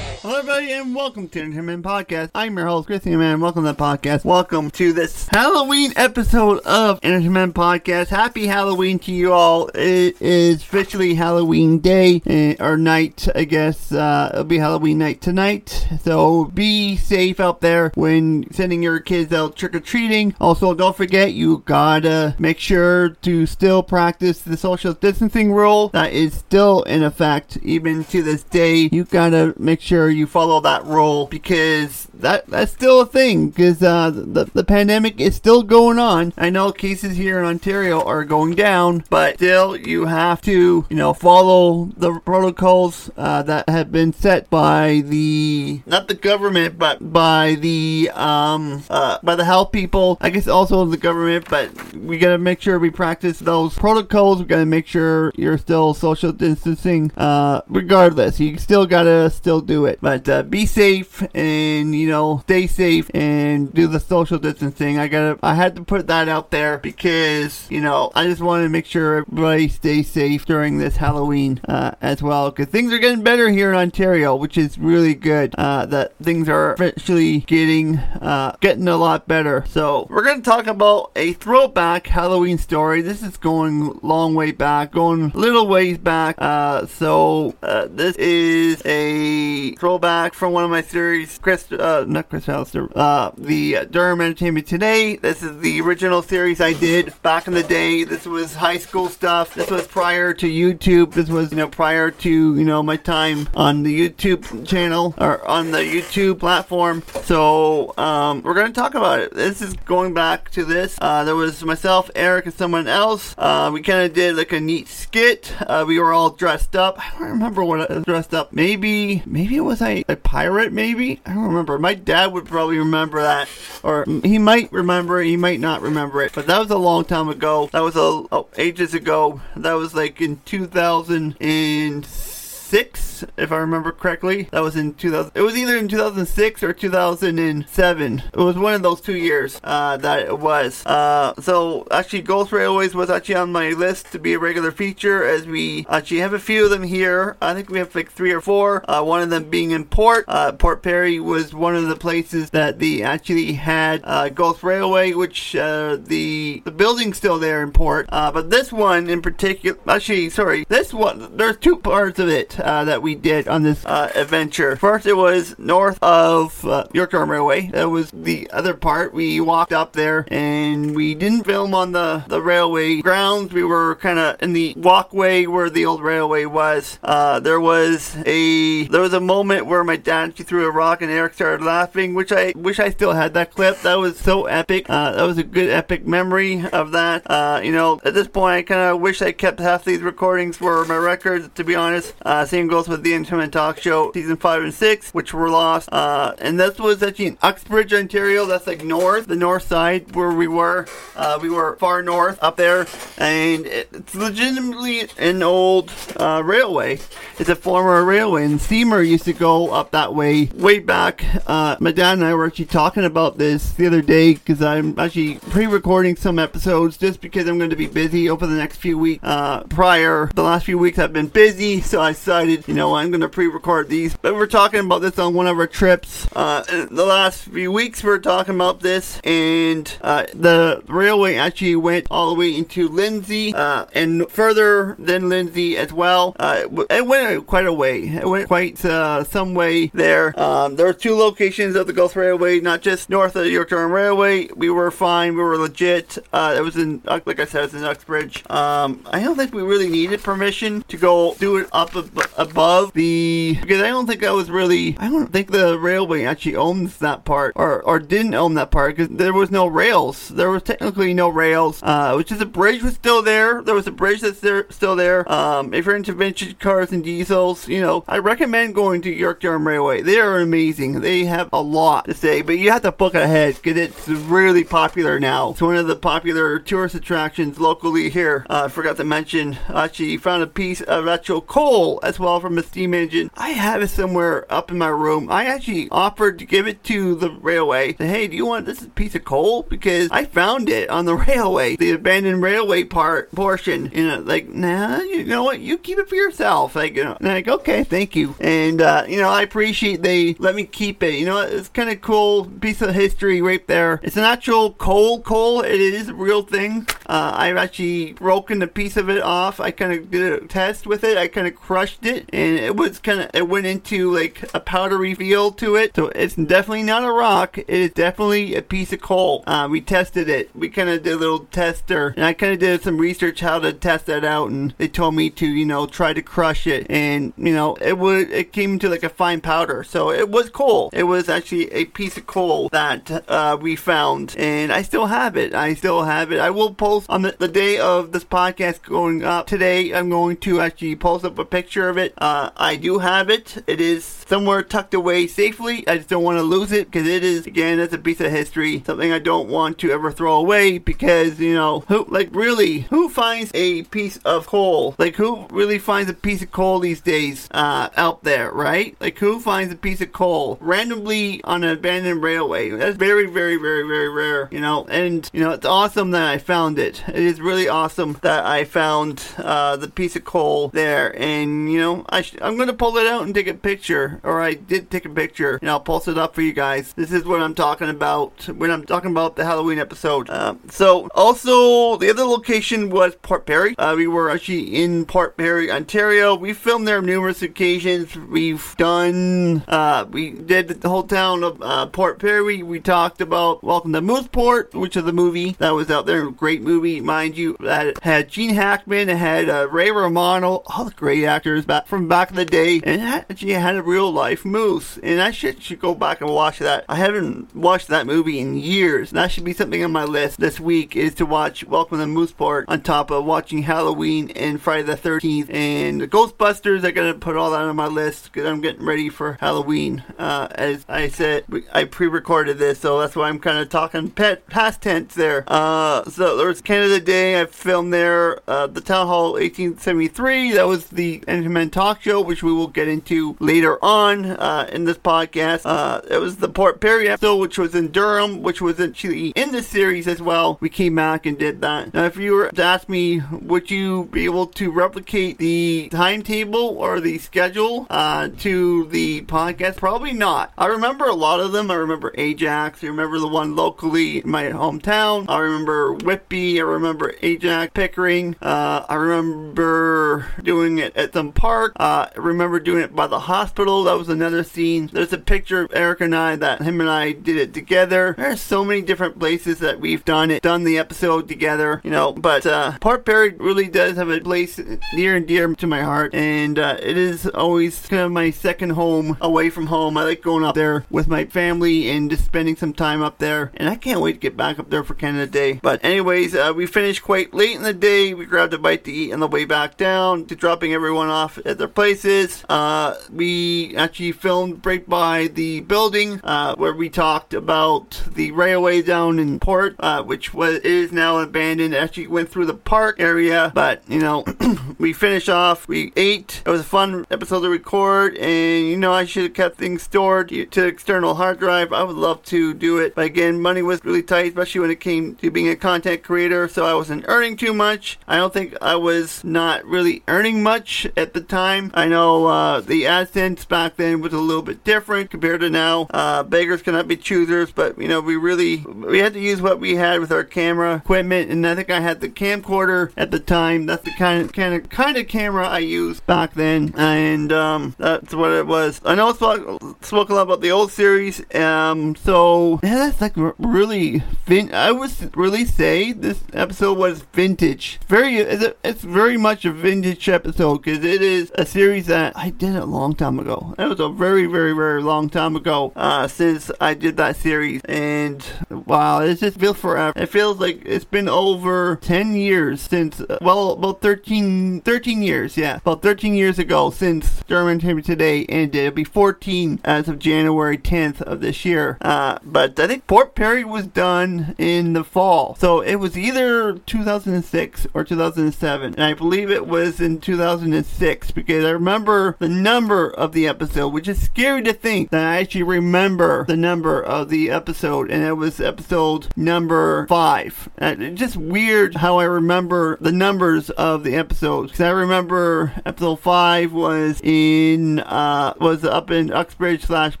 Hello, 0.32 0.40
everybody, 0.40 0.72
and 0.72 0.94
welcome 0.94 1.28
to 1.28 1.38
the 1.38 1.44
Entertainment 1.44 1.84
Podcast. 1.84 2.30
I'm 2.34 2.56
your 2.56 2.66
host, 2.66 2.86
Crispy 2.86 3.14
Man. 3.16 3.42
Welcome 3.42 3.64
to 3.64 3.72
the 3.72 3.78
podcast. 3.78 4.24
Welcome 4.24 4.70
to 4.70 4.94
this 4.94 5.28
Halloween 5.28 5.92
episode 5.94 6.60
of 6.60 6.98
Entertainment 7.02 7.54
Podcast. 7.54 8.08
Happy 8.08 8.46
Halloween 8.46 8.98
to 9.00 9.12
you 9.12 9.30
all. 9.30 9.68
It 9.74 10.22
is 10.22 10.62
officially 10.62 11.16
Halloween 11.16 11.80
day, 11.80 12.22
eh, 12.24 12.56
or 12.60 12.78
night, 12.78 13.28
I 13.34 13.44
guess. 13.44 13.92
Uh, 13.92 14.30
it'll 14.32 14.44
be 14.44 14.56
Halloween 14.56 14.96
night 14.96 15.20
tonight. 15.20 15.86
So 16.02 16.46
be 16.46 16.96
safe 16.96 17.38
out 17.38 17.60
there 17.60 17.92
when 17.94 18.50
sending 18.54 18.82
your 18.82 19.00
kids 19.00 19.34
out 19.34 19.54
trick 19.54 19.74
or 19.74 19.80
treating. 19.80 20.34
Also, 20.40 20.72
don't 20.72 20.96
forget, 20.96 21.34
you 21.34 21.62
gotta 21.66 22.36
make 22.38 22.58
sure 22.58 23.10
to 23.20 23.44
still 23.44 23.82
practice 23.82 24.40
the 24.40 24.56
social 24.56 24.94
distancing 24.94 25.52
rule 25.52 25.88
that 25.88 26.14
is 26.14 26.32
still 26.32 26.84
in 26.84 27.02
effect 27.02 27.58
even 27.62 28.02
to 28.04 28.22
this 28.22 28.42
day. 28.44 28.88
You 28.90 29.04
gotta 29.04 29.54
make 29.58 29.82
sure 29.82 30.08
you 30.08 30.21
follow 30.26 30.60
that 30.60 30.84
rule 30.84 31.26
because 31.26 32.08
that 32.14 32.46
that's 32.46 32.72
still 32.72 33.00
a 33.00 33.06
thing 33.06 33.48
because 33.48 33.82
uh, 33.82 34.10
the, 34.10 34.48
the 34.52 34.64
pandemic 34.64 35.20
is 35.20 35.34
still 35.34 35.62
going 35.62 35.98
on. 35.98 36.32
I 36.36 36.50
know 36.50 36.72
cases 36.72 37.16
here 37.16 37.38
in 37.38 37.44
Ontario 37.44 38.02
are 38.02 38.24
going 38.24 38.54
down, 38.54 39.04
but 39.10 39.36
still 39.36 39.76
you 39.76 40.06
have 40.06 40.40
to 40.42 40.86
you 40.88 40.96
know 40.96 41.12
follow 41.12 41.90
the 41.96 42.18
protocols 42.20 43.10
uh, 43.16 43.42
that 43.42 43.68
have 43.68 43.90
been 43.92 44.12
set 44.12 44.48
by 44.50 45.02
the 45.04 45.82
not 45.86 46.08
the 46.08 46.14
government 46.14 46.78
but 46.78 47.12
by 47.12 47.56
the 47.56 48.10
um 48.14 48.82
uh, 48.90 49.18
by 49.22 49.34
the 49.34 49.44
health 49.44 49.72
people. 49.72 50.18
I 50.20 50.30
guess 50.30 50.46
also 50.46 50.84
the 50.84 50.96
government, 50.96 51.48
but 51.48 51.94
we 51.94 52.18
gotta 52.18 52.38
make 52.38 52.60
sure 52.60 52.78
we 52.78 52.90
practice 52.90 53.38
those 53.38 53.74
protocols. 53.74 54.38
We 54.38 54.44
gotta 54.44 54.66
make 54.66 54.86
sure 54.86 55.32
you're 55.36 55.58
still 55.58 55.94
social 55.94 56.32
distancing. 56.32 57.10
Uh, 57.16 57.62
regardless, 57.68 58.38
you 58.38 58.58
still 58.58 58.86
gotta 58.86 59.30
still 59.30 59.60
do 59.60 59.86
it. 59.86 59.98
But 60.00 60.11
uh, 60.16 60.42
be 60.42 60.66
safe 60.66 61.22
and 61.34 61.94
you 61.94 62.08
know 62.08 62.38
stay 62.38 62.66
safe 62.66 63.10
and 63.14 63.72
do 63.72 63.86
the 63.86 64.00
social 64.00 64.38
distancing. 64.38 64.98
I 64.98 65.08
gotta 65.08 65.38
I 65.42 65.54
had 65.54 65.76
to 65.76 65.84
put 65.84 66.06
that 66.08 66.28
out 66.28 66.50
there 66.50 66.78
because 66.78 67.70
you 67.70 67.80
know 67.80 68.10
I 68.14 68.26
just 68.26 68.42
wanted 68.42 68.64
to 68.64 68.68
make 68.68 68.86
sure 68.86 69.18
everybody 69.18 69.68
stays 69.68 70.10
safe 70.10 70.44
during 70.44 70.78
this 70.78 70.96
Halloween 70.96 71.60
uh, 71.68 71.92
as 72.00 72.22
well 72.22 72.50
because 72.50 72.66
things 72.66 72.92
are 72.92 72.98
getting 72.98 73.22
better 73.22 73.50
here 73.50 73.70
in 73.70 73.76
Ontario, 73.76 74.34
which 74.36 74.58
is 74.58 74.78
really 74.78 75.14
good. 75.14 75.54
Uh, 75.56 75.86
that 75.86 76.16
things 76.18 76.48
are 76.48 76.74
officially 76.74 77.40
getting 77.40 77.98
uh, 77.98 78.56
getting 78.60 78.88
a 78.88 78.96
lot 78.96 79.28
better. 79.28 79.64
So 79.68 80.06
we're 80.10 80.24
gonna 80.24 80.42
talk 80.42 80.66
about 80.66 81.12
a 81.16 81.32
throwback 81.34 82.06
Halloween 82.06 82.58
story. 82.58 83.02
This 83.02 83.22
is 83.22 83.36
going 83.36 83.98
long 84.02 84.34
way 84.34 84.52
back, 84.52 84.92
going 84.92 85.30
little 85.34 85.66
ways 85.66 85.98
back. 85.98 86.36
Uh, 86.38 86.86
so 86.86 87.54
uh, 87.62 87.88
this 87.90 88.16
is 88.16 88.82
a 88.84 89.74
throwback 89.76 89.91
from 89.98 90.52
one 90.52 90.64
of 90.64 90.70
my 90.70 90.80
series, 90.80 91.38
Chris, 91.38 91.70
uh, 91.70 92.04
not 92.08 92.30
Chris 92.30 92.46
Hallister, 92.46 92.90
uh, 92.96 93.30
the 93.36 93.86
Durham 93.90 94.22
Entertainment 94.22 94.66
Today. 94.66 95.16
This 95.16 95.42
is 95.42 95.60
the 95.60 95.82
original 95.82 96.22
series 96.22 96.60
I 96.62 96.72
did 96.72 97.12
back 97.22 97.46
in 97.46 97.52
the 97.52 97.62
day. 97.62 98.04
This 98.04 98.24
was 98.24 98.54
high 98.54 98.78
school 98.78 99.08
stuff. 99.08 99.54
This 99.54 99.70
was 99.70 99.86
prior 99.86 100.32
to 100.34 100.46
YouTube. 100.46 101.12
This 101.12 101.28
was, 101.28 101.50
you 101.50 101.58
know, 101.58 101.68
prior 101.68 102.10
to, 102.10 102.30
you 102.30 102.64
know, 102.64 102.82
my 102.82 102.96
time 102.96 103.48
on 103.54 103.82
the 103.82 104.08
YouTube 104.08 104.66
channel 104.66 105.14
or 105.18 105.46
on 105.46 105.72
the 105.72 105.78
YouTube 105.78 106.38
platform. 106.38 107.02
So, 107.24 107.92
um, 107.98 108.42
we're 108.42 108.54
going 108.54 108.72
to 108.72 108.80
talk 108.80 108.94
about 108.94 109.20
it. 109.20 109.34
This 109.34 109.60
is 109.60 109.74
going 109.74 110.14
back 110.14 110.50
to 110.52 110.64
this. 110.64 110.96
Uh, 111.00 111.24
there 111.24 111.36
was 111.36 111.62
myself, 111.64 112.10
Eric, 112.14 112.46
and 112.46 112.54
someone 112.54 112.88
else. 112.88 113.34
Uh, 113.36 113.70
we 113.72 113.82
kind 113.82 114.06
of 114.06 114.14
did 114.14 114.36
like 114.36 114.52
a 114.52 114.60
neat 114.60 114.88
skit. 114.88 115.54
Uh, 115.60 115.84
we 115.86 115.98
were 115.98 116.14
all 116.14 116.30
dressed 116.30 116.74
up. 116.74 116.98
I 116.98 117.18
don't 117.18 117.28
remember 117.28 117.62
what 117.62 117.90
I 117.90 117.94
was 117.96 118.04
dressed 118.04 118.32
up. 118.32 118.54
Maybe, 118.54 119.22
maybe 119.26 119.56
it 119.56 119.60
was 119.60 119.81
a, 119.82 120.04
a 120.08 120.16
pirate, 120.16 120.72
maybe? 120.72 121.20
I 121.26 121.34
don't 121.34 121.44
remember. 121.44 121.78
My 121.78 121.94
dad 121.94 122.32
would 122.32 122.46
probably 122.46 122.78
remember 122.78 123.20
that. 123.22 123.48
Or 123.82 124.04
he 124.06 124.38
might 124.38 124.72
remember 124.72 125.20
he 125.20 125.36
might 125.36 125.60
not 125.60 125.82
remember 125.82 126.22
it. 126.22 126.32
But 126.34 126.46
that 126.46 126.58
was 126.58 126.70
a 126.70 126.78
long 126.78 127.04
time 127.04 127.28
ago. 127.28 127.68
That 127.72 127.80
was 127.80 127.96
a 127.96 128.00
oh, 128.00 128.48
ages 128.56 128.94
ago. 128.94 129.40
That 129.56 129.74
was 129.74 129.94
like 129.94 130.20
in 130.20 130.40
2006, 130.44 132.41
if 132.72 133.52
I 133.52 133.56
remember 133.56 133.92
correctly. 133.92 134.48
That 134.50 134.60
was 134.60 134.76
in 134.76 134.94
2000. 134.94 135.32
It 135.34 135.42
was 135.42 135.56
either 135.56 135.76
in 135.76 135.88
2006 135.88 136.62
or 136.62 136.72
2007. 136.72 138.18
It 138.18 138.36
was 138.36 138.56
one 138.56 138.74
of 138.74 138.82
those 138.82 139.00
two 139.00 139.16
years 139.16 139.60
uh, 139.64 139.96
that 139.98 140.20
it 140.20 140.38
was. 140.38 140.84
Uh, 140.86 141.34
so 141.40 141.86
actually, 141.90 142.22
Ghost 142.22 142.52
Railways 142.52 142.94
was 142.94 143.10
actually 143.10 143.36
on 143.36 143.52
my 143.52 143.70
list 143.70 144.12
to 144.12 144.18
be 144.18 144.34
a 144.34 144.38
regular 144.38 144.72
feature, 144.72 145.24
as 145.24 145.46
we 145.46 145.86
actually 145.88 146.20
have 146.20 146.32
a 146.32 146.38
few 146.38 146.64
of 146.64 146.70
them 146.70 146.82
here. 146.82 147.36
I 147.40 147.54
think 147.54 147.68
we 147.68 147.78
have 147.78 147.94
like 147.94 148.10
three 148.10 148.32
or 148.32 148.40
four. 148.40 148.88
Uh, 148.90 149.02
one 149.02 149.22
of 149.22 149.30
them 149.30 149.50
being 149.50 149.70
in 149.70 149.84
Port. 149.84 150.24
Uh, 150.28 150.52
Port 150.52 150.82
Perry 150.82 151.20
was 151.20 151.54
one 151.54 151.76
of 151.76 151.88
the 151.88 151.96
places 151.96 152.50
that 152.50 152.78
they 152.78 153.02
actually 153.02 153.52
had 153.52 154.00
uh, 154.04 154.28
Ghost 154.28 154.62
Railway, 154.62 155.12
which 155.12 155.54
uh, 155.56 155.96
the 156.00 156.62
the 156.64 156.70
building's 156.70 157.16
still 157.16 157.38
there 157.38 157.62
in 157.62 157.72
Port. 157.72 158.08
But 158.10 158.50
this 158.50 158.72
one 158.72 159.10
in 159.10 159.20
particular, 159.20 159.78
actually, 159.86 160.30
sorry, 160.30 160.64
this 160.68 160.94
one 160.94 161.36
there's 161.36 161.56
two 161.58 161.76
parts 161.76 162.18
of 162.18 162.28
it 162.28 162.58
uh, 162.62 162.84
that 162.84 163.02
we 163.02 163.14
did 163.14 163.48
on 163.48 163.62
this 163.62 163.84
uh, 163.84 164.10
adventure. 164.14 164.76
First, 164.76 165.06
it 165.06 165.16
was 165.16 165.58
north 165.58 165.98
of 166.02 166.64
uh, 166.64 166.86
York 166.92 167.12
Railway. 167.12 167.68
That 167.68 167.90
was 167.90 168.10
the 168.10 168.50
other 168.50 168.74
part. 168.74 169.12
We 169.12 169.40
walked 169.40 169.72
up 169.72 169.92
there 169.92 170.26
and 170.28 170.94
we 170.94 171.14
didn't 171.14 171.44
film 171.44 171.74
on 171.74 171.92
the, 171.92 172.24
the 172.28 172.40
railway 172.40 173.00
grounds. 173.00 173.52
We 173.52 173.64
were 173.64 173.96
kind 173.96 174.18
of 174.18 174.42
in 174.42 174.52
the 174.52 174.74
walkway 174.76 175.46
where 175.46 175.70
the 175.70 175.86
old 175.86 176.02
railway 176.02 176.44
was. 176.44 176.98
Uh, 177.02 177.40
there 177.40 177.60
was 177.60 178.16
a 178.26 178.84
there 178.84 179.00
was 179.00 179.12
a 179.12 179.20
moment 179.20 179.66
where 179.66 179.84
my 179.84 179.96
dad 179.96 180.30
actually 180.30 180.44
threw 180.44 180.66
a 180.66 180.70
rock 180.70 181.02
and 181.02 181.10
Eric 181.10 181.34
started 181.34 181.64
laughing, 181.64 182.14
which 182.14 182.32
I 182.32 182.52
wish 182.56 182.78
I 182.78 182.90
still 182.90 183.12
had 183.12 183.34
that 183.34 183.50
clip. 183.50 183.80
That 183.80 183.96
was 183.98 184.18
so 184.18 184.46
epic. 184.46 184.88
Uh, 184.88 185.12
that 185.12 185.22
was 185.22 185.38
a 185.38 185.42
good 185.42 185.68
epic 185.70 186.06
memory 186.06 186.66
of 186.68 186.92
that. 186.92 187.28
Uh, 187.30 187.60
you 187.62 187.72
know, 187.72 188.00
at 188.04 188.14
this 188.14 188.28
point, 188.28 188.54
I 188.54 188.62
kind 188.62 188.80
of 188.80 189.00
wish 189.00 189.20
I 189.20 189.32
kept 189.32 189.60
half 189.60 189.84
these 189.84 190.00
recordings 190.00 190.56
for 190.56 190.84
my 190.86 190.96
records. 190.96 191.48
To 191.54 191.64
be 191.64 191.74
honest, 191.74 192.14
uh, 192.24 192.44
same 192.52 192.66
goes 192.66 192.86
with 192.86 193.02
the 193.02 193.14
Intimate 193.14 193.50
Talk 193.50 193.80
Show 193.80 194.12
season 194.12 194.36
five 194.36 194.62
and 194.62 194.74
six, 194.74 195.14
which 195.14 195.32
were 195.32 195.48
lost. 195.48 195.88
Uh, 195.90 196.34
and 196.38 196.60
this 196.60 196.78
was 196.78 197.02
actually 197.02 197.28
in 197.28 197.38
Uxbridge, 197.40 197.94
Ontario. 197.94 198.44
That's 198.44 198.66
like 198.66 198.84
north, 198.84 199.26
the 199.26 199.36
north 199.36 199.62
side 199.62 200.14
where 200.14 200.32
we 200.32 200.46
were. 200.46 200.86
Uh, 201.16 201.38
we 201.40 201.48
were 201.48 201.76
far 201.76 202.02
north 202.02 202.38
up 202.42 202.58
there, 202.58 202.86
and 203.16 203.64
it's 203.64 204.14
legitimately 204.14 205.08
an 205.16 205.42
old 205.42 205.90
uh, 206.16 206.42
railway. 206.44 206.98
It's 207.38 207.48
a 207.48 207.56
former 207.56 208.04
railway, 208.04 208.44
and 208.44 208.60
steamer 208.60 209.00
used 209.00 209.24
to 209.24 209.32
go 209.32 209.70
up 209.70 209.92
that 209.92 210.14
way 210.14 210.50
way 210.54 210.78
back. 210.78 211.24
Uh, 211.46 211.76
my 211.80 211.90
dad 211.90 212.18
and 212.18 212.24
I 212.24 212.34
were 212.34 212.46
actually 212.46 212.66
talking 212.66 213.06
about 213.06 213.38
this 213.38 213.72
the 213.72 213.86
other 213.86 214.02
day 214.02 214.34
because 214.34 214.60
I'm 214.60 214.98
actually 214.98 215.36
pre-recording 215.36 216.16
some 216.16 216.38
episodes 216.38 216.98
just 216.98 217.22
because 217.22 217.48
I'm 217.48 217.56
going 217.56 217.70
to 217.70 217.76
be 217.76 217.86
busy 217.86 218.28
over 218.28 218.46
the 218.46 218.56
next 218.56 218.76
few 218.76 218.98
weeks. 218.98 219.24
Uh, 219.24 219.62
prior, 219.70 220.28
the 220.34 220.42
last 220.42 220.66
few 220.66 220.76
weeks 220.76 220.98
I've 220.98 221.14
been 221.14 221.28
busy, 221.28 221.80
so 221.80 222.02
I 222.02 222.12
you 222.48 222.74
know, 222.74 222.94
I'm 222.94 223.10
going 223.10 223.20
to 223.20 223.28
pre-record 223.28 223.88
these. 223.88 224.16
But 224.16 224.34
we're 224.34 224.46
talking 224.46 224.80
about 224.80 225.00
this 225.00 225.18
on 225.18 225.34
one 225.34 225.46
of 225.46 225.58
our 225.58 225.66
trips. 225.66 226.26
Uh, 226.34 226.62
the 226.90 227.04
last 227.04 227.44
few 227.44 227.72
weeks 227.72 228.02
we 228.02 228.10
are 228.10 228.18
talking 228.18 228.54
about 228.54 228.80
this, 228.80 229.20
and 229.24 229.92
uh, 230.00 230.26
the 230.34 230.82
railway 230.88 231.36
actually 231.36 231.76
went 231.76 232.06
all 232.10 232.30
the 232.30 232.38
way 232.38 232.54
into 232.54 232.88
Lindsay 232.88 233.54
uh, 233.54 233.86
and 233.94 234.28
further 234.30 234.96
than 234.98 235.28
Lindsay 235.28 235.76
as 235.76 235.92
well. 235.92 236.36
Uh, 236.38 236.64
it 236.90 237.06
went 237.06 237.46
quite 237.46 237.66
a 237.66 237.72
way. 237.72 238.02
It 238.08 238.28
went 238.28 238.48
quite 238.48 238.84
uh, 238.84 239.24
some 239.24 239.54
way 239.54 239.86
there. 239.88 240.38
Um, 240.38 240.76
there 240.76 240.86
were 240.86 240.92
two 240.92 241.14
locations 241.14 241.76
of 241.76 241.86
the 241.86 241.92
Gulf 241.92 242.16
Railway, 242.16 242.60
not 242.60 242.82
just 242.82 243.10
north 243.10 243.36
of 243.36 243.44
the 243.44 243.50
York 243.50 243.68
Durham 243.70 243.92
Railway. 243.92 244.48
We 244.54 244.70
were 244.70 244.90
fine. 244.90 245.34
We 245.36 245.42
were 245.42 245.58
legit. 245.58 246.18
Uh, 246.32 246.54
it 246.56 246.60
was 246.60 246.76
in, 246.76 247.02
like 247.04 247.38
I 247.38 247.44
said, 247.44 247.60
it 247.60 247.72
was 247.72 247.74
in 247.74 247.84
Uxbridge. 247.84 248.44
Um, 248.50 249.06
I 249.06 249.20
don't 249.20 249.36
think 249.36 249.54
we 249.54 249.62
really 249.62 249.88
needed 249.88 250.22
permission 250.22 250.82
to 250.88 250.96
go 250.96 251.34
do 251.38 251.56
it 251.58 251.68
up 251.72 251.94
above 252.36 252.92
the 252.94 253.58
because 253.60 253.80
I 253.82 253.88
don't 253.88 254.06
think 254.06 254.20
that 254.20 254.32
was 254.32 254.50
really 254.50 254.96
I 254.98 255.08
don't 255.08 255.32
think 255.32 255.50
the 255.50 255.78
railway 255.78 256.24
actually 256.24 256.56
owns 256.56 256.98
that 256.98 257.24
part 257.24 257.52
or 257.56 257.82
or 257.82 257.98
didn't 257.98 258.34
own 258.34 258.54
that 258.54 258.70
part 258.70 258.96
because 258.96 259.16
there 259.16 259.32
was 259.32 259.50
no 259.50 259.66
rails. 259.66 260.28
There 260.28 260.50
was 260.50 260.62
technically 260.62 261.14
no 261.14 261.28
rails. 261.28 261.82
Uh, 261.82 262.14
which 262.14 262.32
is 262.32 262.40
a 262.40 262.46
bridge 262.46 262.82
was 262.82 262.94
still 262.94 263.22
there. 263.22 263.62
There 263.62 263.74
was 263.74 263.86
a 263.86 263.92
bridge 263.92 264.20
that's 264.20 264.40
there 264.40 264.66
still 264.70 264.96
there. 264.96 265.30
Um, 265.30 265.74
if 265.74 265.86
you're 265.86 265.96
into 265.96 266.12
vintage 266.12 266.58
cars 266.58 266.92
and 266.92 267.04
diesels, 267.04 267.68
you 267.68 267.80
know 267.80 268.04
I 268.08 268.18
recommend 268.18 268.74
going 268.74 269.02
to 269.02 269.10
York 269.10 269.40
Durham 269.40 269.66
Railway. 269.66 270.02
They 270.02 270.18
are 270.18 270.38
amazing. 270.38 271.00
They 271.00 271.24
have 271.24 271.48
a 271.52 271.60
lot 271.60 272.06
to 272.06 272.14
say, 272.14 272.42
but 272.42 272.58
you 272.58 272.70
have 272.70 272.82
to 272.82 272.92
book 272.92 273.14
ahead 273.14 273.56
because 273.56 273.76
it's 273.76 274.08
really 274.08 274.64
popular 274.64 275.18
now. 275.18 275.50
It's 275.50 275.62
one 275.62 275.76
of 275.76 275.86
the 275.86 275.96
popular 275.96 276.58
tourist 276.58 276.94
attractions 276.94 277.58
locally 277.58 278.10
here. 278.10 278.46
Uh, 278.48 278.62
I 278.66 278.68
forgot 278.68 278.96
to 278.96 279.04
mention, 279.04 279.58
actually 279.68 280.16
found 280.16 280.42
a 280.42 280.46
piece 280.46 280.80
of 280.80 281.08
actual 281.08 281.40
coal 281.40 282.00
as 282.12 282.20
well 282.20 282.40
from 282.40 282.58
a 282.58 282.62
steam 282.62 282.92
engine. 282.92 283.30
I 283.38 283.50
have 283.50 283.80
it 283.80 283.88
somewhere 283.88 284.44
up 284.52 284.70
in 284.70 284.76
my 284.76 284.88
room. 284.88 285.30
I 285.30 285.46
actually 285.46 285.88
offered 285.90 286.38
to 286.40 286.44
give 286.44 286.66
it 286.68 286.84
to 286.84 287.14
the 287.14 287.30
railway. 287.30 287.94
Hey, 287.94 288.28
do 288.28 288.36
you 288.36 288.44
want 288.44 288.66
this 288.66 288.86
piece 288.94 289.14
of 289.14 289.24
coal? 289.24 289.62
Because 289.62 290.10
I 290.10 290.26
found 290.26 290.68
it 290.68 290.90
on 290.90 291.06
the 291.06 291.14
railway, 291.28 291.76
the 291.76 291.92
abandoned 291.92 292.42
railway 292.42 292.84
part 292.84 293.32
portion. 293.34 293.90
You 293.94 294.08
know, 294.08 294.20
like, 294.20 294.50
nah, 294.50 295.00
you 295.00 295.24
know 295.24 295.42
what? 295.42 295.60
You 295.60 295.78
keep 295.78 295.98
it 295.98 296.08
for 296.10 296.16
yourself. 296.16 296.76
Like, 296.76 296.96
you 296.96 297.04
know, 297.04 297.16
like, 297.20 297.48
okay, 297.48 297.82
thank 297.82 298.14
you. 298.14 298.34
And 298.40 298.82
uh, 298.82 299.06
you 299.08 299.18
know, 299.18 299.30
I 299.30 299.40
appreciate 299.40 300.02
they 300.02 300.34
let 300.34 300.54
me 300.54 300.64
keep 300.64 301.02
it. 301.02 301.14
You 301.14 301.24
know, 301.24 301.40
it's 301.40 301.70
kind 301.70 301.88
of 301.88 302.02
cool 302.02 302.44
piece 302.44 302.82
of 302.82 302.94
history 302.94 303.40
right 303.40 303.66
there. 303.68 304.00
It's 304.02 304.18
an 304.18 304.24
actual 304.24 304.72
coal 304.74 305.22
coal. 305.22 305.62
It 305.62 305.80
is 305.80 306.08
a 306.08 306.14
real 306.14 306.42
thing. 306.42 306.86
Uh, 307.06 307.32
I've 307.34 307.56
actually 307.56 308.12
broken 308.12 308.60
a 308.60 308.66
piece 308.66 308.98
of 308.98 309.08
it 309.08 309.22
off. 309.22 309.60
I 309.60 309.70
kind 309.70 309.92
of 309.92 310.10
did 310.10 310.42
a 310.42 310.46
test 310.46 310.86
with 310.86 311.04
it. 311.04 311.16
I 311.16 311.28
kind 311.28 311.46
of 311.46 311.54
crushed 311.54 312.01
it, 312.06 312.28
and 312.32 312.58
it 312.58 312.76
was 312.76 312.98
kind 312.98 313.20
of 313.20 313.30
it 313.34 313.48
went 313.48 313.66
into 313.66 314.12
like 314.12 314.48
a 314.54 314.60
powdery 314.60 315.14
feel 315.14 315.52
to 315.52 315.76
it. 315.76 315.94
So 315.96 316.08
it's 316.08 316.34
definitely 316.34 316.82
not 316.82 317.04
a 317.04 317.12
rock. 317.12 317.58
It 317.58 317.68
is 317.68 317.92
definitely 317.92 318.54
a 318.54 318.62
piece 318.62 318.92
of 318.92 319.00
coal. 319.00 319.44
Uh, 319.46 319.68
we 319.70 319.80
tested 319.80 320.28
it. 320.28 320.54
We 320.54 320.68
kind 320.68 320.88
of 320.88 321.02
did 321.02 321.14
a 321.14 321.16
little 321.16 321.40
tester, 321.46 322.08
and 322.16 322.24
I 322.24 322.32
kind 322.32 322.52
of 322.52 322.58
did 322.58 322.82
some 322.82 322.98
research 322.98 323.40
how 323.40 323.58
to 323.60 323.72
test 323.72 324.06
that 324.06 324.24
out, 324.24 324.50
and 324.50 324.74
they 324.78 324.88
told 324.88 325.14
me 325.14 325.30
to 325.30 325.46
you 325.46 325.64
know 325.64 325.86
try 325.86 326.12
to 326.12 326.22
crush 326.22 326.66
it, 326.66 326.86
and 326.90 327.32
you 327.36 327.52
know 327.52 327.76
it 327.76 327.98
would 327.98 328.30
it 328.30 328.52
came 328.52 328.78
to 328.78 328.88
like 328.88 329.02
a 329.02 329.08
fine 329.08 329.40
powder. 329.40 329.84
So 329.84 330.10
it 330.10 330.28
was 330.28 330.50
coal. 330.50 330.90
It 330.92 331.04
was 331.04 331.28
actually 331.28 331.70
a 331.72 331.84
piece 331.86 332.16
of 332.16 332.26
coal 332.26 332.68
that 332.70 333.28
uh, 333.28 333.56
we 333.60 333.76
found, 333.76 334.34
and 334.38 334.72
I 334.72 334.82
still 334.82 335.06
have 335.06 335.36
it. 335.36 335.54
I 335.54 335.74
still 335.74 336.04
have 336.04 336.32
it. 336.32 336.40
I 336.40 336.50
will 336.50 336.74
post 336.74 337.08
on 337.08 337.22
the, 337.22 337.34
the 337.38 337.48
day 337.48 337.78
of 337.78 338.12
this 338.12 338.24
podcast 338.24 338.82
going 338.82 339.24
up 339.24 339.46
today. 339.46 339.94
I'm 339.94 340.10
going 340.10 340.36
to 340.38 340.60
actually 340.60 340.96
post 340.96 341.24
up 341.24 341.38
a 341.38 341.44
picture 341.44 341.91
of 341.92 341.98
it. 341.98 342.14
Uh, 342.18 342.50
I 342.56 342.76
do 342.76 342.98
have 342.98 343.30
it. 343.30 343.62
It 343.66 343.80
is 343.80 344.04
somewhere 344.04 344.62
tucked 344.62 344.94
away 344.94 345.26
safely. 345.26 345.86
I 345.86 345.98
just 345.98 346.08
don't 346.08 346.24
want 346.24 346.38
to 346.38 346.42
lose 346.42 346.72
it 346.72 346.90
because 346.90 347.06
it 347.06 347.22
is 347.22 347.46
again 347.46 347.78
it's 347.78 347.92
a 347.92 347.98
piece 347.98 348.20
of 348.20 348.32
history, 348.32 348.82
something 348.86 349.12
I 349.12 349.18
don't 349.18 349.48
want 349.48 349.78
to 349.78 349.90
ever 349.90 350.10
throw 350.10 350.36
away 350.36 350.78
because 350.78 351.38
you 351.38 351.54
know 351.54 351.80
who 351.88 352.06
like 352.08 352.30
really 352.32 352.80
who 352.80 353.08
finds 353.08 353.50
a 353.54 353.82
piece 353.84 354.16
of 354.24 354.46
coal? 354.46 354.94
Like 354.98 355.16
who 355.16 355.46
really 355.50 355.78
finds 355.78 356.10
a 356.10 356.14
piece 356.14 356.42
of 356.42 356.50
coal 356.50 356.78
these 356.78 357.02
days 357.02 357.46
uh, 357.50 357.90
out 357.96 358.24
there, 358.24 358.50
right? 358.50 358.96
Like 359.00 359.18
who 359.18 359.38
finds 359.38 359.72
a 359.72 359.76
piece 359.76 360.00
of 360.00 360.12
coal 360.12 360.56
randomly 360.60 361.42
on 361.44 361.62
an 361.62 361.70
abandoned 361.70 362.22
railway? 362.22 362.70
That's 362.70 362.96
very 362.96 363.26
very 363.26 363.56
very 363.56 363.86
very 363.86 364.08
rare, 364.08 364.48
you 364.50 364.60
know. 364.60 364.86
And 364.88 365.28
you 365.34 365.40
know 365.40 365.50
it's 365.50 365.66
awesome 365.66 366.12
that 366.12 366.28
I 366.28 366.38
found 366.38 366.78
it. 366.78 367.04
It 367.08 367.16
is 367.16 367.40
really 367.40 367.68
awesome 367.68 368.16
that 368.22 368.46
I 368.46 368.64
found 368.64 369.22
uh, 369.36 369.76
the 369.76 369.88
piece 369.88 370.16
of 370.16 370.24
coal 370.24 370.68
there, 370.68 371.14
and 371.20 371.70
you 371.70 371.78
know 371.78 371.81
I 372.08 372.22
sh- 372.22 372.36
I'm 372.40 372.56
gonna 372.56 372.72
pull 372.72 372.96
it 372.96 373.06
out 373.06 373.24
and 373.24 373.34
take 373.34 373.46
a 373.48 373.54
picture, 373.54 374.20
or 374.22 374.40
I 374.40 374.54
did 374.54 374.90
take 374.90 375.04
a 375.04 375.10
picture, 375.10 375.58
and 375.60 375.68
I'll 375.68 375.80
post 375.80 376.08
it 376.08 376.18
up 376.18 376.34
for 376.34 376.42
you 376.42 376.52
guys. 376.52 376.92
This 376.94 377.12
is 377.12 377.24
what 377.24 377.42
I'm 377.42 377.54
talking 377.54 377.88
about 377.88 378.48
when 378.48 378.70
I'm 378.70 378.84
talking 378.84 379.10
about 379.10 379.36
the 379.36 379.44
Halloween 379.44 379.78
episode. 379.78 380.30
Uh, 380.30 380.54
so 380.70 381.08
also 381.14 381.96
the 381.96 382.10
other 382.10 382.24
location 382.24 382.90
was 382.90 383.14
Port 383.16 383.46
Perry. 383.46 383.74
Uh, 383.78 383.94
we 383.96 384.06
were 384.06 384.30
actually 384.30 384.82
in 384.82 385.04
Port 385.06 385.36
Perry, 385.36 385.70
Ontario. 385.70 386.34
We 386.34 386.52
filmed 386.52 386.86
there 386.86 387.02
numerous 387.02 387.42
occasions. 387.42 388.14
We've 388.16 388.74
done 388.76 389.64
uh, 389.68 390.06
we 390.10 390.30
did 390.30 390.68
the 390.68 390.88
whole 390.88 391.02
town 391.04 391.42
of 391.44 391.60
uh, 391.62 391.86
Port 391.86 392.18
Perry. 392.18 392.62
We 392.62 392.80
talked 392.80 393.20
about 393.20 393.62
Welcome 393.62 393.92
to 393.94 394.00
Mooseport, 394.00 394.74
which 394.74 394.96
is 394.96 395.04
a 395.04 395.12
movie 395.12 395.56
that 395.58 395.70
was 395.70 395.90
out 395.90 396.06
there. 396.06 396.30
Great 396.30 396.62
movie, 396.62 397.00
mind 397.00 397.36
you. 397.36 397.56
That 397.60 398.02
had 398.02 398.28
Gene 398.28 398.54
Hackman, 398.54 399.08
it 399.08 399.16
had 399.16 399.48
uh, 399.48 399.68
Ray 399.70 399.90
Romano, 399.90 400.62
all 400.66 400.84
the 400.84 400.90
great 400.92 401.24
actors 401.24 401.64
back 401.72 401.86
from 401.86 402.06
back 402.06 402.28
in 402.28 402.36
the 402.36 402.44
day, 402.44 402.82
and 402.84 403.00
it 403.00 403.24
actually 403.30 403.52
had 403.54 403.76
a 403.76 403.82
real 403.82 404.12
life 404.12 404.44
moose. 404.44 404.98
And 405.02 405.22
I 405.22 405.30
should 405.30 405.62
should 405.62 405.80
go 405.80 405.94
back 405.94 406.20
and 406.20 406.28
watch 406.28 406.58
that. 406.58 406.84
I 406.86 406.96
haven't 406.96 407.56
watched 407.56 407.88
that 407.88 408.06
movie 408.06 408.40
in 408.40 408.56
years. 408.56 409.10
That 409.12 409.30
should 409.30 409.44
be 409.44 409.54
something 409.54 409.82
on 409.82 409.90
my 409.90 410.04
list 410.04 410.38
this 410.38 410.60
week 410.60 410.94
is 410.96 411.14
to 411.14 411.24
watch 411.24 411.64
Welcome 411.64 411.98
to 411.98 412.04
the 412.04 412.10
Mooseport 412.10 412.64
on 412.68 412.82
top 412.82 413.10
of 413.10 413.24
watching 413.24 413.62
Halloween 413.62 414.30
and 414.32 414.60
Friday 414.60 414.82
the 414.82 414.96
13th 414.96 415.48
and 415.50 416.02
the 416.02 416.08
Ghostbusters. 416.08 416.84
I'm 416.84 416.92
gonna 416.92 417.14
put 417.14 417.36
all 417.36 417.52
that 417.52 417.62
on 417.62 417.74
my 417.74 417.86
list 417.86 418.24
because 418.24 418.46
I'm 418.46 418.60
getting 418.60 418.84
ready 418.84 419.08
for 419.08 419.38
Halloween. 419.40 420.04
Uh, 420.18 420.48
as 420.54 420.84
I 420.90 421.08
said, 421.08 421.46
I 421.72 421.84
pre-recorded 421.84 422.58
this, 422.58 422.80
so 422.80 423.00
that's 423.00 423.16
why 423.16 423.30
I'm 423.30 423.38
kind 423.38 423.56
of 423.56 423.70
talking 423.70 424.10
pet, 424.10 424.46
past 424.48 424.82
tense 424.82 425.14
there. 425.14 425.44
Uh, 425.46 426.04
so 426.04 426.36
there 426.36 426.48
was 426.48 426.60
Canada 426.60 427.00
Day. 427.00 427.40
I 427.40 427.46
filmed 427.46 427.94
there. 427.94 428.40
Uh, 428.46 428.66
the 428.66 428.82
Town 428.82 429.06
Hall 429.06 429.32
1873. 429.32 430.52
That 430.52 430.66
was 430.66 430.88
the 430.88 431.24
Talk 431.70 432.02
Show, 432.02 432.20
which 432.20 432.42
we 432.42 432.52
will 432.52 432.68
get 432.68 432.88
into 432.88 433.36
later 433.40 433.82
on 433.84 434.24
uh, 434.26 434.68
in 434.72 434.84
this 434.84 434.98
podcast. 434.98 435.62
Uh, 435.64 436.00
it 436.10 436.18
was 436.18 436.36
the 436.36 436.48
Port 436.48 436.80
Perry 436.80 437.08
episode, 437.08 437.36
which 437.36 437.58
was 437.58 437.74
in 437.74 437.90
Durham, 437.90 438.42
which 438.42 438.60
was 438.60 438.80
actually 438.80 439.28
in 439.30 439.52
the 439.52 439.62
series 439.62 440.06
as 440.06 440.20
well. 440.20 440.58
We 440.60 440.68
came 440.68 440.94
back 440.96 441.26
and 441.26 441.38
did 441.38 441.60
that. 441.60 441.94
Now, 441.94 442.04
if 442.04 442.16
you 442.16 442.32
were 442.32 442.50
to 442.50 442.62
ask 442.62 442.88
me, 442.88 443.22
would 443.30 443.70
you 443.70 444.04
be 444.06 444.24
able 444.24 444.46
to 444.46 444.70
replicate 444.70 445.38
the 445.38 445.88
timetable 445.90 446.76
or 446.78 447.00
the 447.00 447.18
schedule 447.18 447.86
uh, 447.90 448.28
to 448.38 448.86
the 448.86 449.22
podcast? 449.22 449.76
Probably 449.76 450.12
not. 450.12 450.52
I 450.56 450.66
remember 450.66 451.04
a 451.06 451.14
lot 451.14 451.40
of 451.40 451.52
them. 451.52 451.70
I 451.70 451.74
remember 451.74 452.12
Ajax. 452.16 452.82
I 452.82 452.88
remember 452.88 453.18
the 453.18 453.28
one 453.28 453.54
locally 453.56 454.18
in 454.18 454.30
my 454.30 454.44
hometown. 454.44 455.26
I 455.28 455.38
remember 455.38 455.92
Whitby. 455.94 456.60
I 456.60 456.64
remember 456.64 457.14
Ajax 457.22 457.72
Pickering. 457.74 458.36
Uh, 458.40 458.84
I 458.88 458.94
remember 458.94 460.26
doing 460.42 460.78
it 460.78 460.96
at 460.96 461.12
some 461.12 461.32
park. 461.32 461.51
Uh, 461.52 461.68
I 461.76 462.10
remember 462.16 462.58
doing 462.60 462.82
it 462.82 462.96
by 462.96 463.06
the 463.06 463.20
hospital. 463.20 463.84
That 463.84 463.98
was 463.98 464.08
another 464.08 464.42
scene. 464.42 464.88
There's 464.92 465.12
a 465.12 465.18
picture 465.18 465.62
of 465.62 465.70
Eric 465.74 466.00
and 466.00 466.14
I 466.14 466.36
that 466.36 466.62
him 466.62 466.80
and 466.80 466.88
I 466.88 467.12
did 467.12 467.36
it 467.36 467.52
together. 467.52 468.14
There's 468.16 468.40
so 468.40 468.64
many 468.64 468.80
different 468.80 469.18
places 469.18 469.58
that 469.58 469.78
we've 469.78 470.04
done 470.04 470.30
it, 470.30 470.42
done 470.42 470.64
the 470.64 470.78
episode 470.78 471.28
together, 471.28 471.80
you 471.84 471.90
know. 471.90 472.12
But 472.12 472.46
uh, 472.46 472.78
Port 472.80 473.04
Perry 473.04 473.30
really 473.30 473.68
does 473.68 473.96
have 473.96 474.08
a 474.08 474.20
place 474.20 474.58
near 474.94 475.16
and 475.16 475.26
dear 475.26 475.54
to 475.54 475.66
my 475.66 475.82
heart, 475.82 476.14
and 476.14 476.58
uh, 476.58 476.78
it 476.80 476.96
is 476.96 477.26
always 477.26 477.86
kind 477.86 478.02
of 478.02 478.12
my 478.12 478.30
second 478.30 478.70
home 478.70 479.18
away 479.20 479.50
from 479.50 479.66
home. 479.66 479.96
I 479.98 480.04
like 480.04 480.22
going 480.22 480.44
up 480.44 480.54
there 480.54 480.86
with 480.90 481.08
my 481.08 481.26
family 481.26 481.90
and 481.90 482.10
just 482.10 482.24
spending 482.24 482.56
some 482.56 482.72
time 482.72 483.02
up 483.02 483.18
there, 483.18 483.52
and 483.56 483.68
I 483.68 483.76
can't 483.76 484.00
wait 484.00 484.14
to 484.14 484.18
get 484.18 484.36
back 484.36 484.58
up 484.58 484.70
there 484.70 484.84
for 484.84 484.94
Canada 484.94 485.26
Day. 485.26 485.60
But 485.62 485.84
anyways, 485.84 486.34
uh, 486.34 486.52
we 486.56 486.66
finished 486.66 487.02
quite 487.02 487.34
late 487.34 487.56
in 487.56 487.62
the 487.62 487.74
day. 487.74 488.14
We 488.14 488.24
grabbed 488.24 488.54
a 488.54 488.58
bite 488.58 488.84
to 488.84 488.92
eat 488.92 489.12
on 489.12 489.20
the 489.20 489.28
way 489.28 489.44
back 489.44 489.76
down 489.76 490.24
to 490.26 490.34
dropping 490.34 490.72
everyone 490.72 491.08
off 491.08 491.38
at 491.44 491.58
their 491.58 491.68
places. 491.68 492.44
Uh, 492.48 492.94
we 493.10 493.76
actually 493.76 494.12
filmed 494.12 494.64
right 494.64 494.88
by 494.88 495.28
the 495.28 495.60
building 495.60 496.20
uh, 496.24 496.54
where 496.56 496.74
we 496.74 496.88
talked 496.88 497.34
about 497.34 498.02
the 498.14 498.30
railway 498.32 498.82
down 498.82 499.18
in 499.18 499.38
Port, 499.40 499.76
uh, 499.78 500.02
which 500.02 500.34
was 500.34 500.58
is 500.58 500.92
now 500.92 501.18
abandoned. 501.18 501.74
Actually 501.74 502.06
went 502.06 502.28
through 502.28 502.46
the 502.46 502.54
park 502.54 503.00
area, 503.00 503.50
but 503.54 503.82
you 503.88 503.98
know, 503.98 504.24
we 504.78 504.92
finished 504.92 505.28
off. 505.28 505.68
We 505.68 505.92
ate. 505.96 506.42
It 506.44 506.50
was 506.50 506.60
a 506.60 506.64
fun 506.64 507.06
episode 507.10 507.42
to 507.42 507.48
record, 507.48 508.16
and 508.16 508.66
you 508.68 508.76
know, 508.76 508.92
I 508.92 509.04
should 509.04 509.24
have 509.24 509.34
kept 509.34 509.56
things 509.56 509.82
stored 509.82 510.28
to 510.28 510.66
external 510.66 511.14
hard 511.14 511.38
drive. 511.38 511.72
I 511.72 511.82
would 511.82 511.96
love 511.96 512.22
to 512.24 512.54
do 512.54 512.78
it, 512.78 512.94
but 512.94 513.04
again, 513.04 513.40
money 513.40 513.62
was 513.62 513.84
really 513.84 514.02
tight, 514.02 514.26
especially 514.26 514.60
when 514.60 514.70
it 514.70 514.80
came 514.80 515.14
to 515.16 515.30
being 515.30 515.48
a 515.48 515.56
content 515.56 516.02
creator. 516.02 516.48
So 516.48 516.66
I 516.66 516.74
wasn't 516.74 517.04
earning 517.08 517.36
too 517.36 517.54
much. 517.54 517.98
I 518.06 518.16
don't 518.16 518.32
think 518.32 518.56
I 518.60 518.76
was 518.76 519.24
not 519.24 519.64
really 519.64 520.02
earning 520.08 520.42
much 520.42 520.86
at 520.96 521.14
the 521.14 521.21
time. 521.22 521.70
I 521.74 521.86
know 521.86 522.26
uh, 522.26 522.60
the 522.60 522.84
AdSense 522.84 523.46
back 523.46 523.76
then 523.76 524.00
was 524.00 524.12
a 524.12 524.18
little 524.18 524.42
bit 524.42 524.64
different 524.64 525.10
compared 525.10 525.40
to 525.40 525.50
now. 525.50 525.86
Uh, 525.90 526.22
beggars 526.22 526.62
cannot 526.62 526.88
be 526.88 526.96
choosers, 526.96 527.52
but 527.52 527.78
you 527.78 527.88
know, 527.88 528.00
we 528.00 528.16
really 528.16 528.58
we 528.58 528.98
had 528.98 529.12
to 529.14 529.20
use 529.20 529.40
what 529.40 529.60
we 529.60 529.76
had 529.76 530.00
with 530.00 530.12
our 530.12 530.24
camera 530.24 530.76
equipment, 530.76 531.30
and 531.30 531.46
I 531.46 531.54
think 531.54 531.70
I 531.70 531.80
had 531.80 532.00
the 532.00 532.08
camcorder 532.08 532.92
at 532.96 533.10
the 533.10 533.20
time. 533.20 533.66
That's 533.66 533.84
the 533.84 533.92
kind 533.92 534.22
of 534.22 534.32
kind 534.32 534.54
of 534.54 534.68
kind 534.70 534.96
of 534.96 535.08
camera 535.08 535.46
I 535.46 535.58
used 535.58 536.06
back 536.06 536.34
then, 536.34 536.74
and 536.76 537.32
um, 537.32 537.74
that's 537.78 538.14
what 538.14 538.32
it 538.32 538.46
was. 538.46 538.80
I 538.84 538.94
know 538.94 539.08
I 539.08 539.12
spoke, 539.12 539.84
spoke 539.84 540.08
a 540.10 540.14
lot 540.14 540.22
about 540.22 540.40
the 540.40 540.50
old 540.50 540.72
series, 540.72 541.22
um, 541.34 541.96
so 541.96 542.60
yeah, 542.62 542.74
that's 542.74 543.00
like 543.00 543.14
really. 543.16 544.00
Fin- 544.26 544.54
I 544.54 544.72
would 544.72 545.16
really 545.16 545.44
say 545.44 545.92
this 545.92 546.22
episode 546.32 546.78
was 546.78 547.02
vintage. 547.12 547.80
Very, 547.88 548.16
it's 548.16 548.82
very 548.82 549.16
much 549.16 549.44
a 549.44 549.52
vintage 549.52 550.08
episode 550.08 550.62
because 550.62 550.84
it 550.84 551.02
is 551.02 551.11
a 551.12 551.44
series 551.44 551.86
that 551.86 552.16
I 552.16 552.30
did 552.30 552.56
a 552.56 552.64
long 552.64 552.94
time 552.94 553.18
ago. 553.18 553.54
It 553.58 553.66
was 553.66 553.80
a 553.80 553.88
very, 553.90 554.26
very, 554.26 554.54
very 554.54 554.82
long 554.82 555.10
time 555.10 555.36
ago 555.36 555.72
uh, 555.76 556.08
since 556.08 556.50
I 556.60 556.74
did 556.74 556.96
that 556.96 557.16
series, 557.16 557.60
and 557.64 558.24
wow, 558.48 559.00
it 559.00 559.16
just 559.16 559.38
feels 559.38 559.58
forever. 559.58 559.92
It 559.94 560.06
feels 560.06 560.38
like 560.38 560.62
it's 560.64 560.86
been 560.86 561.08
over 561.08 561.76
10 561.82 562.16
years 562.16 562.62
since, 562.62 563.00
uh, 563.00 563.18
well, 563.20 563.50
about 563.50 563.82
13, 563.82 564.62
13 564.62 565.02
years, 565.02 565.36
yeah, 565.36 565.56
about 565.56 565.82
13 565.82 566.14
years 566.14 566.38
ago 566.38 566.70
since 566.70 567.22
Durham 567.28 567.48
Entertainment 567.48 567.86
Today 567.86 568.24
ended. 568.26 568.62
It'll 568.62 568.74
be 568.74 568.84
14 568.84 569.60
as 569.64 569.88
of 569.88 569.98
January 569.98 570.56
10th 570.56 571.02
of 571.02 571.20
this 571.20 571.44
year. 571.44 571.76
Uh, 571.82 572.18
but 572.22 572.58
I 572.58 572.66
think 572.66 572.86
Port 572.86 573.14
Perry 573.14 573.44
was 573.44 573.66
done 573.66 574.34
in 574.38 574.72
the 574.72 574.84
fall, 574.84 575.34
so 575.34 575.60
it 575.60 575.76
was 575.76 575.98
either 575.98 576.54
2006 576.54 577.66
or 577.74 577.84
2007, 577.84 578.74
and 578.74 578.82
I 578.82 578.94
believe 578.94 579.30
it 579.30 579.46
was 579.46 579.80
in 579.80 580.00
2006 580.00 581.01
because 581.10 581.44
I 581.44 581.50
remember 581.50 582.16
the 582.18 582.28
number 582.28 582.90
of 582.90 583.12
the 583.12 583.26
episode, 583.26 583.68
which 583.68 583.88
is 583.88 584.00
scary 584.00 584.42
to 584.42 584.52
think 584.52 584.90
that 584.90 585.04
I 585.04 585.16
actually 585.16 585.42
remember 585.42 586.24
the 586.26 586.36
number 586.36 586.82
of 586.82 587.08
the 587.08 587.30
episode, 587.30 587.90
and 587.90 588.04
it 588.04 588.12
was 588.12 588.40
episode 588.40 589.08
number 589.16 589.86
five. 589.88 590.48
And 590.58 590.82
it's 590.82 591.00
just 591.00 591.16
weird 591.16 591.76
how 591.76 591.98
I 591.98 592.04
remember 592.04 592.78
the 592.80 592.92
numbers 592.92 593.50
of 593.50 593.84
the 593.84 593.96
episodes 593.96 594.52
because 594.52 594.64
I 594.64 594.70
remember 594.70 595.52
episode 595.66 595.96
five 595.96 596.52
was 596.52 597.00
in 597.02 597.80
uh, 597.80 598.34
was 598.40 598.64
up 598.64 598.90
in 598.90 599.12
Uxbridge 599.12 599.64
slash 599.64 600.00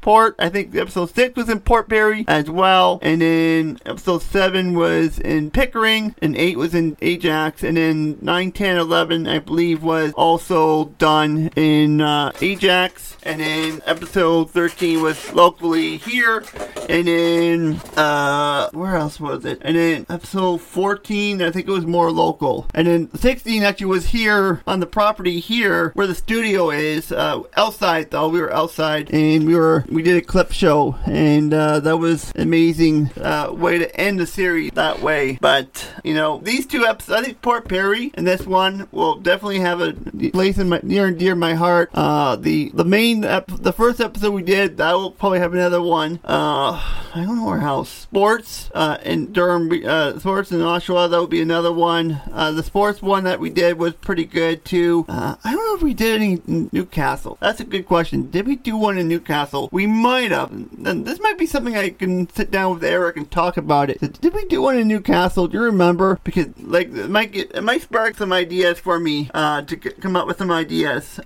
Port. 0.00 0.36
I 0.38 0.48
think 0.48 0.74
episode 0.74 1.14
six 1.14 1.36
was 1.36 1.48
in 1.48 1.60
Port 1.60 1.88
Perry 1.88 2.24
as 2.28 2.48
well, 2.48 2.98
and 3.02 3.20
then 3.20 3.78
episode 3.86 4.22
seven 4.22 4.74
was 4.74 5.18
in 5.18 5.50
Pickering, 5.50 6.14
and 6.22 6.36
eight 6.36 6.58
was 6.58 6.74
in 6.74 6.96
Ajax, 7.00 7.62
and 7.62 7.76
then 7.76 8.18
9, 8.20 8.52
10, 8.52 8.76
11, 8.76 9.26
I 9.26 9.38
believe 9.38 9.82
was 9.82 10.12
also 10.12 10.91
done 10.98 11.50
in 11.56 12.00
uh, 12.00 12.32
Ajax, 12.40 13.16
and 13.22 13.40
then 13.40 13.82
episode 13.86 14.50
13 14.50 15.02
was 15.02 15.32
locally 15.32 15.96
here, 15.98 16.44
and 16.88 17.06
then 17.06 17.80
uh, 17.96 18.70
where 18.72 18.96
else 18.96 19.20
was 19.20 19.44
it? 19.44 19.58
And 19.62 19.76
then 19.76 20.06
episode 20.08 20.60
14, 20.60 21.42
I 21.42 21.50
think 21.50 21.68
it 21.68 21.72
was 21.72 21.86
more 21.86 22.10
local, 22.10 22.66
and 22.74 22.86
then 22.86 23.14
16 23.14 23.62
actually 23.62 23.86
was 23.86 24.06
here 24.06 24.62
on 24.66 24.80
the 24.80 24.86
property 24.86 25.40
here 25.40 25.90
where 25.94 26.06
the 26.06 26.14
studio 26.14 26.70
is. 26.70 27.12
Uh, 27.12 27.42
outside 27.56 28.10
though, 28.10 28.28
we 28.28 28.40
were 28.40 28.52
outside, 28.52 29.10
and 29.12 29.46
we 29.46 29.54
were 29.54 29.84
we 29.88 30.02
did 30.02 30.16
a 30.16 30.22
clip 30.22 30.52
show, 30.52 30.96
and 31.06 31.52
uh, 31.52 31.80
that 31.80 31.98
was 31.98 32.32
amazing 32.36 33.10
uh, 33.20 33.52
way 33.52 33.78
to 33.78 34.00
end 34.00 34.20
the 34.20 34.26
series 34.26 34.72
that 34.72 35.00
way. 35.00 35.38
But 35.40 35.88
you 36.04 36.14
know, 36.14 36.38
these 36.38 36.66
two 36.66 36.86
episodes, 36.86 37.20
I 37.20 37.24
think 37.24 37.42
Port 37.42 37.68
Perry 37.68 38.10
and 38.14 38.26
this 38.26 38.46
one 38.46 38.88
will 38.92 39.16
definitely 39.16 39.60
have 39.60 39.80
a 39.80 39.92
place 40.30 40.58
in 40.58 40.68
my 40.68 40.80
near 40.82 41.06
and 41.06 41.18
dear 41.18 41.34
my 41.34 41.54
heart. 41.54 41.90
Uh, 41.94 42.36
the 42.36 42.70
the 42.74 42.84
main 42.84 43.24
ep- 43.24 43.46
the 43.48 43.72
first 43.72 44.00
episode 44.00 44.32
we 44.32 44.42
did 44.42 44.76
that 44.78 44.92
will 44.92 45.10
probably 45.10 45.38
have 45.38 45.54
another 45.54 45.80
one. 45.82 46.20
Uh, 46.24 46.72
I 47.14 47.22
don't 47.24 47.36
know 47.36 47.46
where 47.46 47.60
else 47.60 47.88
sports 47.90 48.70
uh, 48.74 48.98
in 49.04 49.32
Durham, 49.32 49.70
uh, 49.84 50.18
sports 50.18 50.50
in 50.50 50.58
Oshawa 50.60 51.10
that 51.10 51.20
would 51.20 51.30
be 51.30 51.40
another 51.40 51.72
one. 51.72 52.20
Uh, 52.32 52.50
the 52.52 52.62
sports 52.62 53.02
one 53.02 53.24
that 53.24 53.40
we 53.40 53.50
did 53.50 53.78
was 53.78 53.94
pretty 53.94 54.24
good 54.24 54.64
too. 54.64 55.04
Uh, 55.08 55.36
I 55.44 55.52
don't 55.52 55.64
know 55.66 55.76
if 55.76 55.82
we 55.82 55.94
did 55.94 56.20
any 56.20 56.40
in 56.48 56.70
Newcastle. 56.72 57.38
That's 57.40 57.60
a 57.60 57.64
good 57.64 57.86
question. 57.86 58.30
Did 58.30 58.46
we 58.46 58.56
do 58.56 58.76
one 58.76 58.98
in 58.98 59.08
Newcastle? 59.08 59.68
We 59.72 59.86
might 59.86 60.30
have. 60.30 60.50
And 60.50 61.04
this 61.04 61.20
might 61.20 61.38
be 61.38 61.46
something 61.46 61.76
I 61.76 61.90
can 61.90 62.28
sit 62.30 62.50
down 62.50 62.74
with 62.74 62.84
Eric 62.84 63.16
and 63.16 63.30
talk 63.30 63.56
about 63.56 63.90
it. 63.90 64.20
Did 64.20 64.34
we 64.34 64.44
do 64.46 64.62
one 64.62 64.78
in 64.78 64.88
Newcastle? 64.88 65.48
Do 65.48 65.58
you 65.58 65.64
remember? 65.64 66.18
Because 66.24 66.48
like 66.58 66.88
it 66.88 67.10
might 67.10 67.32
get, 67.32 67.52
it 67.54 67.62
might 67.62 67.82
spark 67.82 68.16
some 68.16 68.32
ideas 68.32 68.78
for 68.78 68.98
me 68.98 69.30
uh, 69.34 69.62
to 69.62 69.76
come 69.76 70.16
up 70.16 70.26
with 70.26 70.38
some 70.38 70.50
ideas 70.50 70.71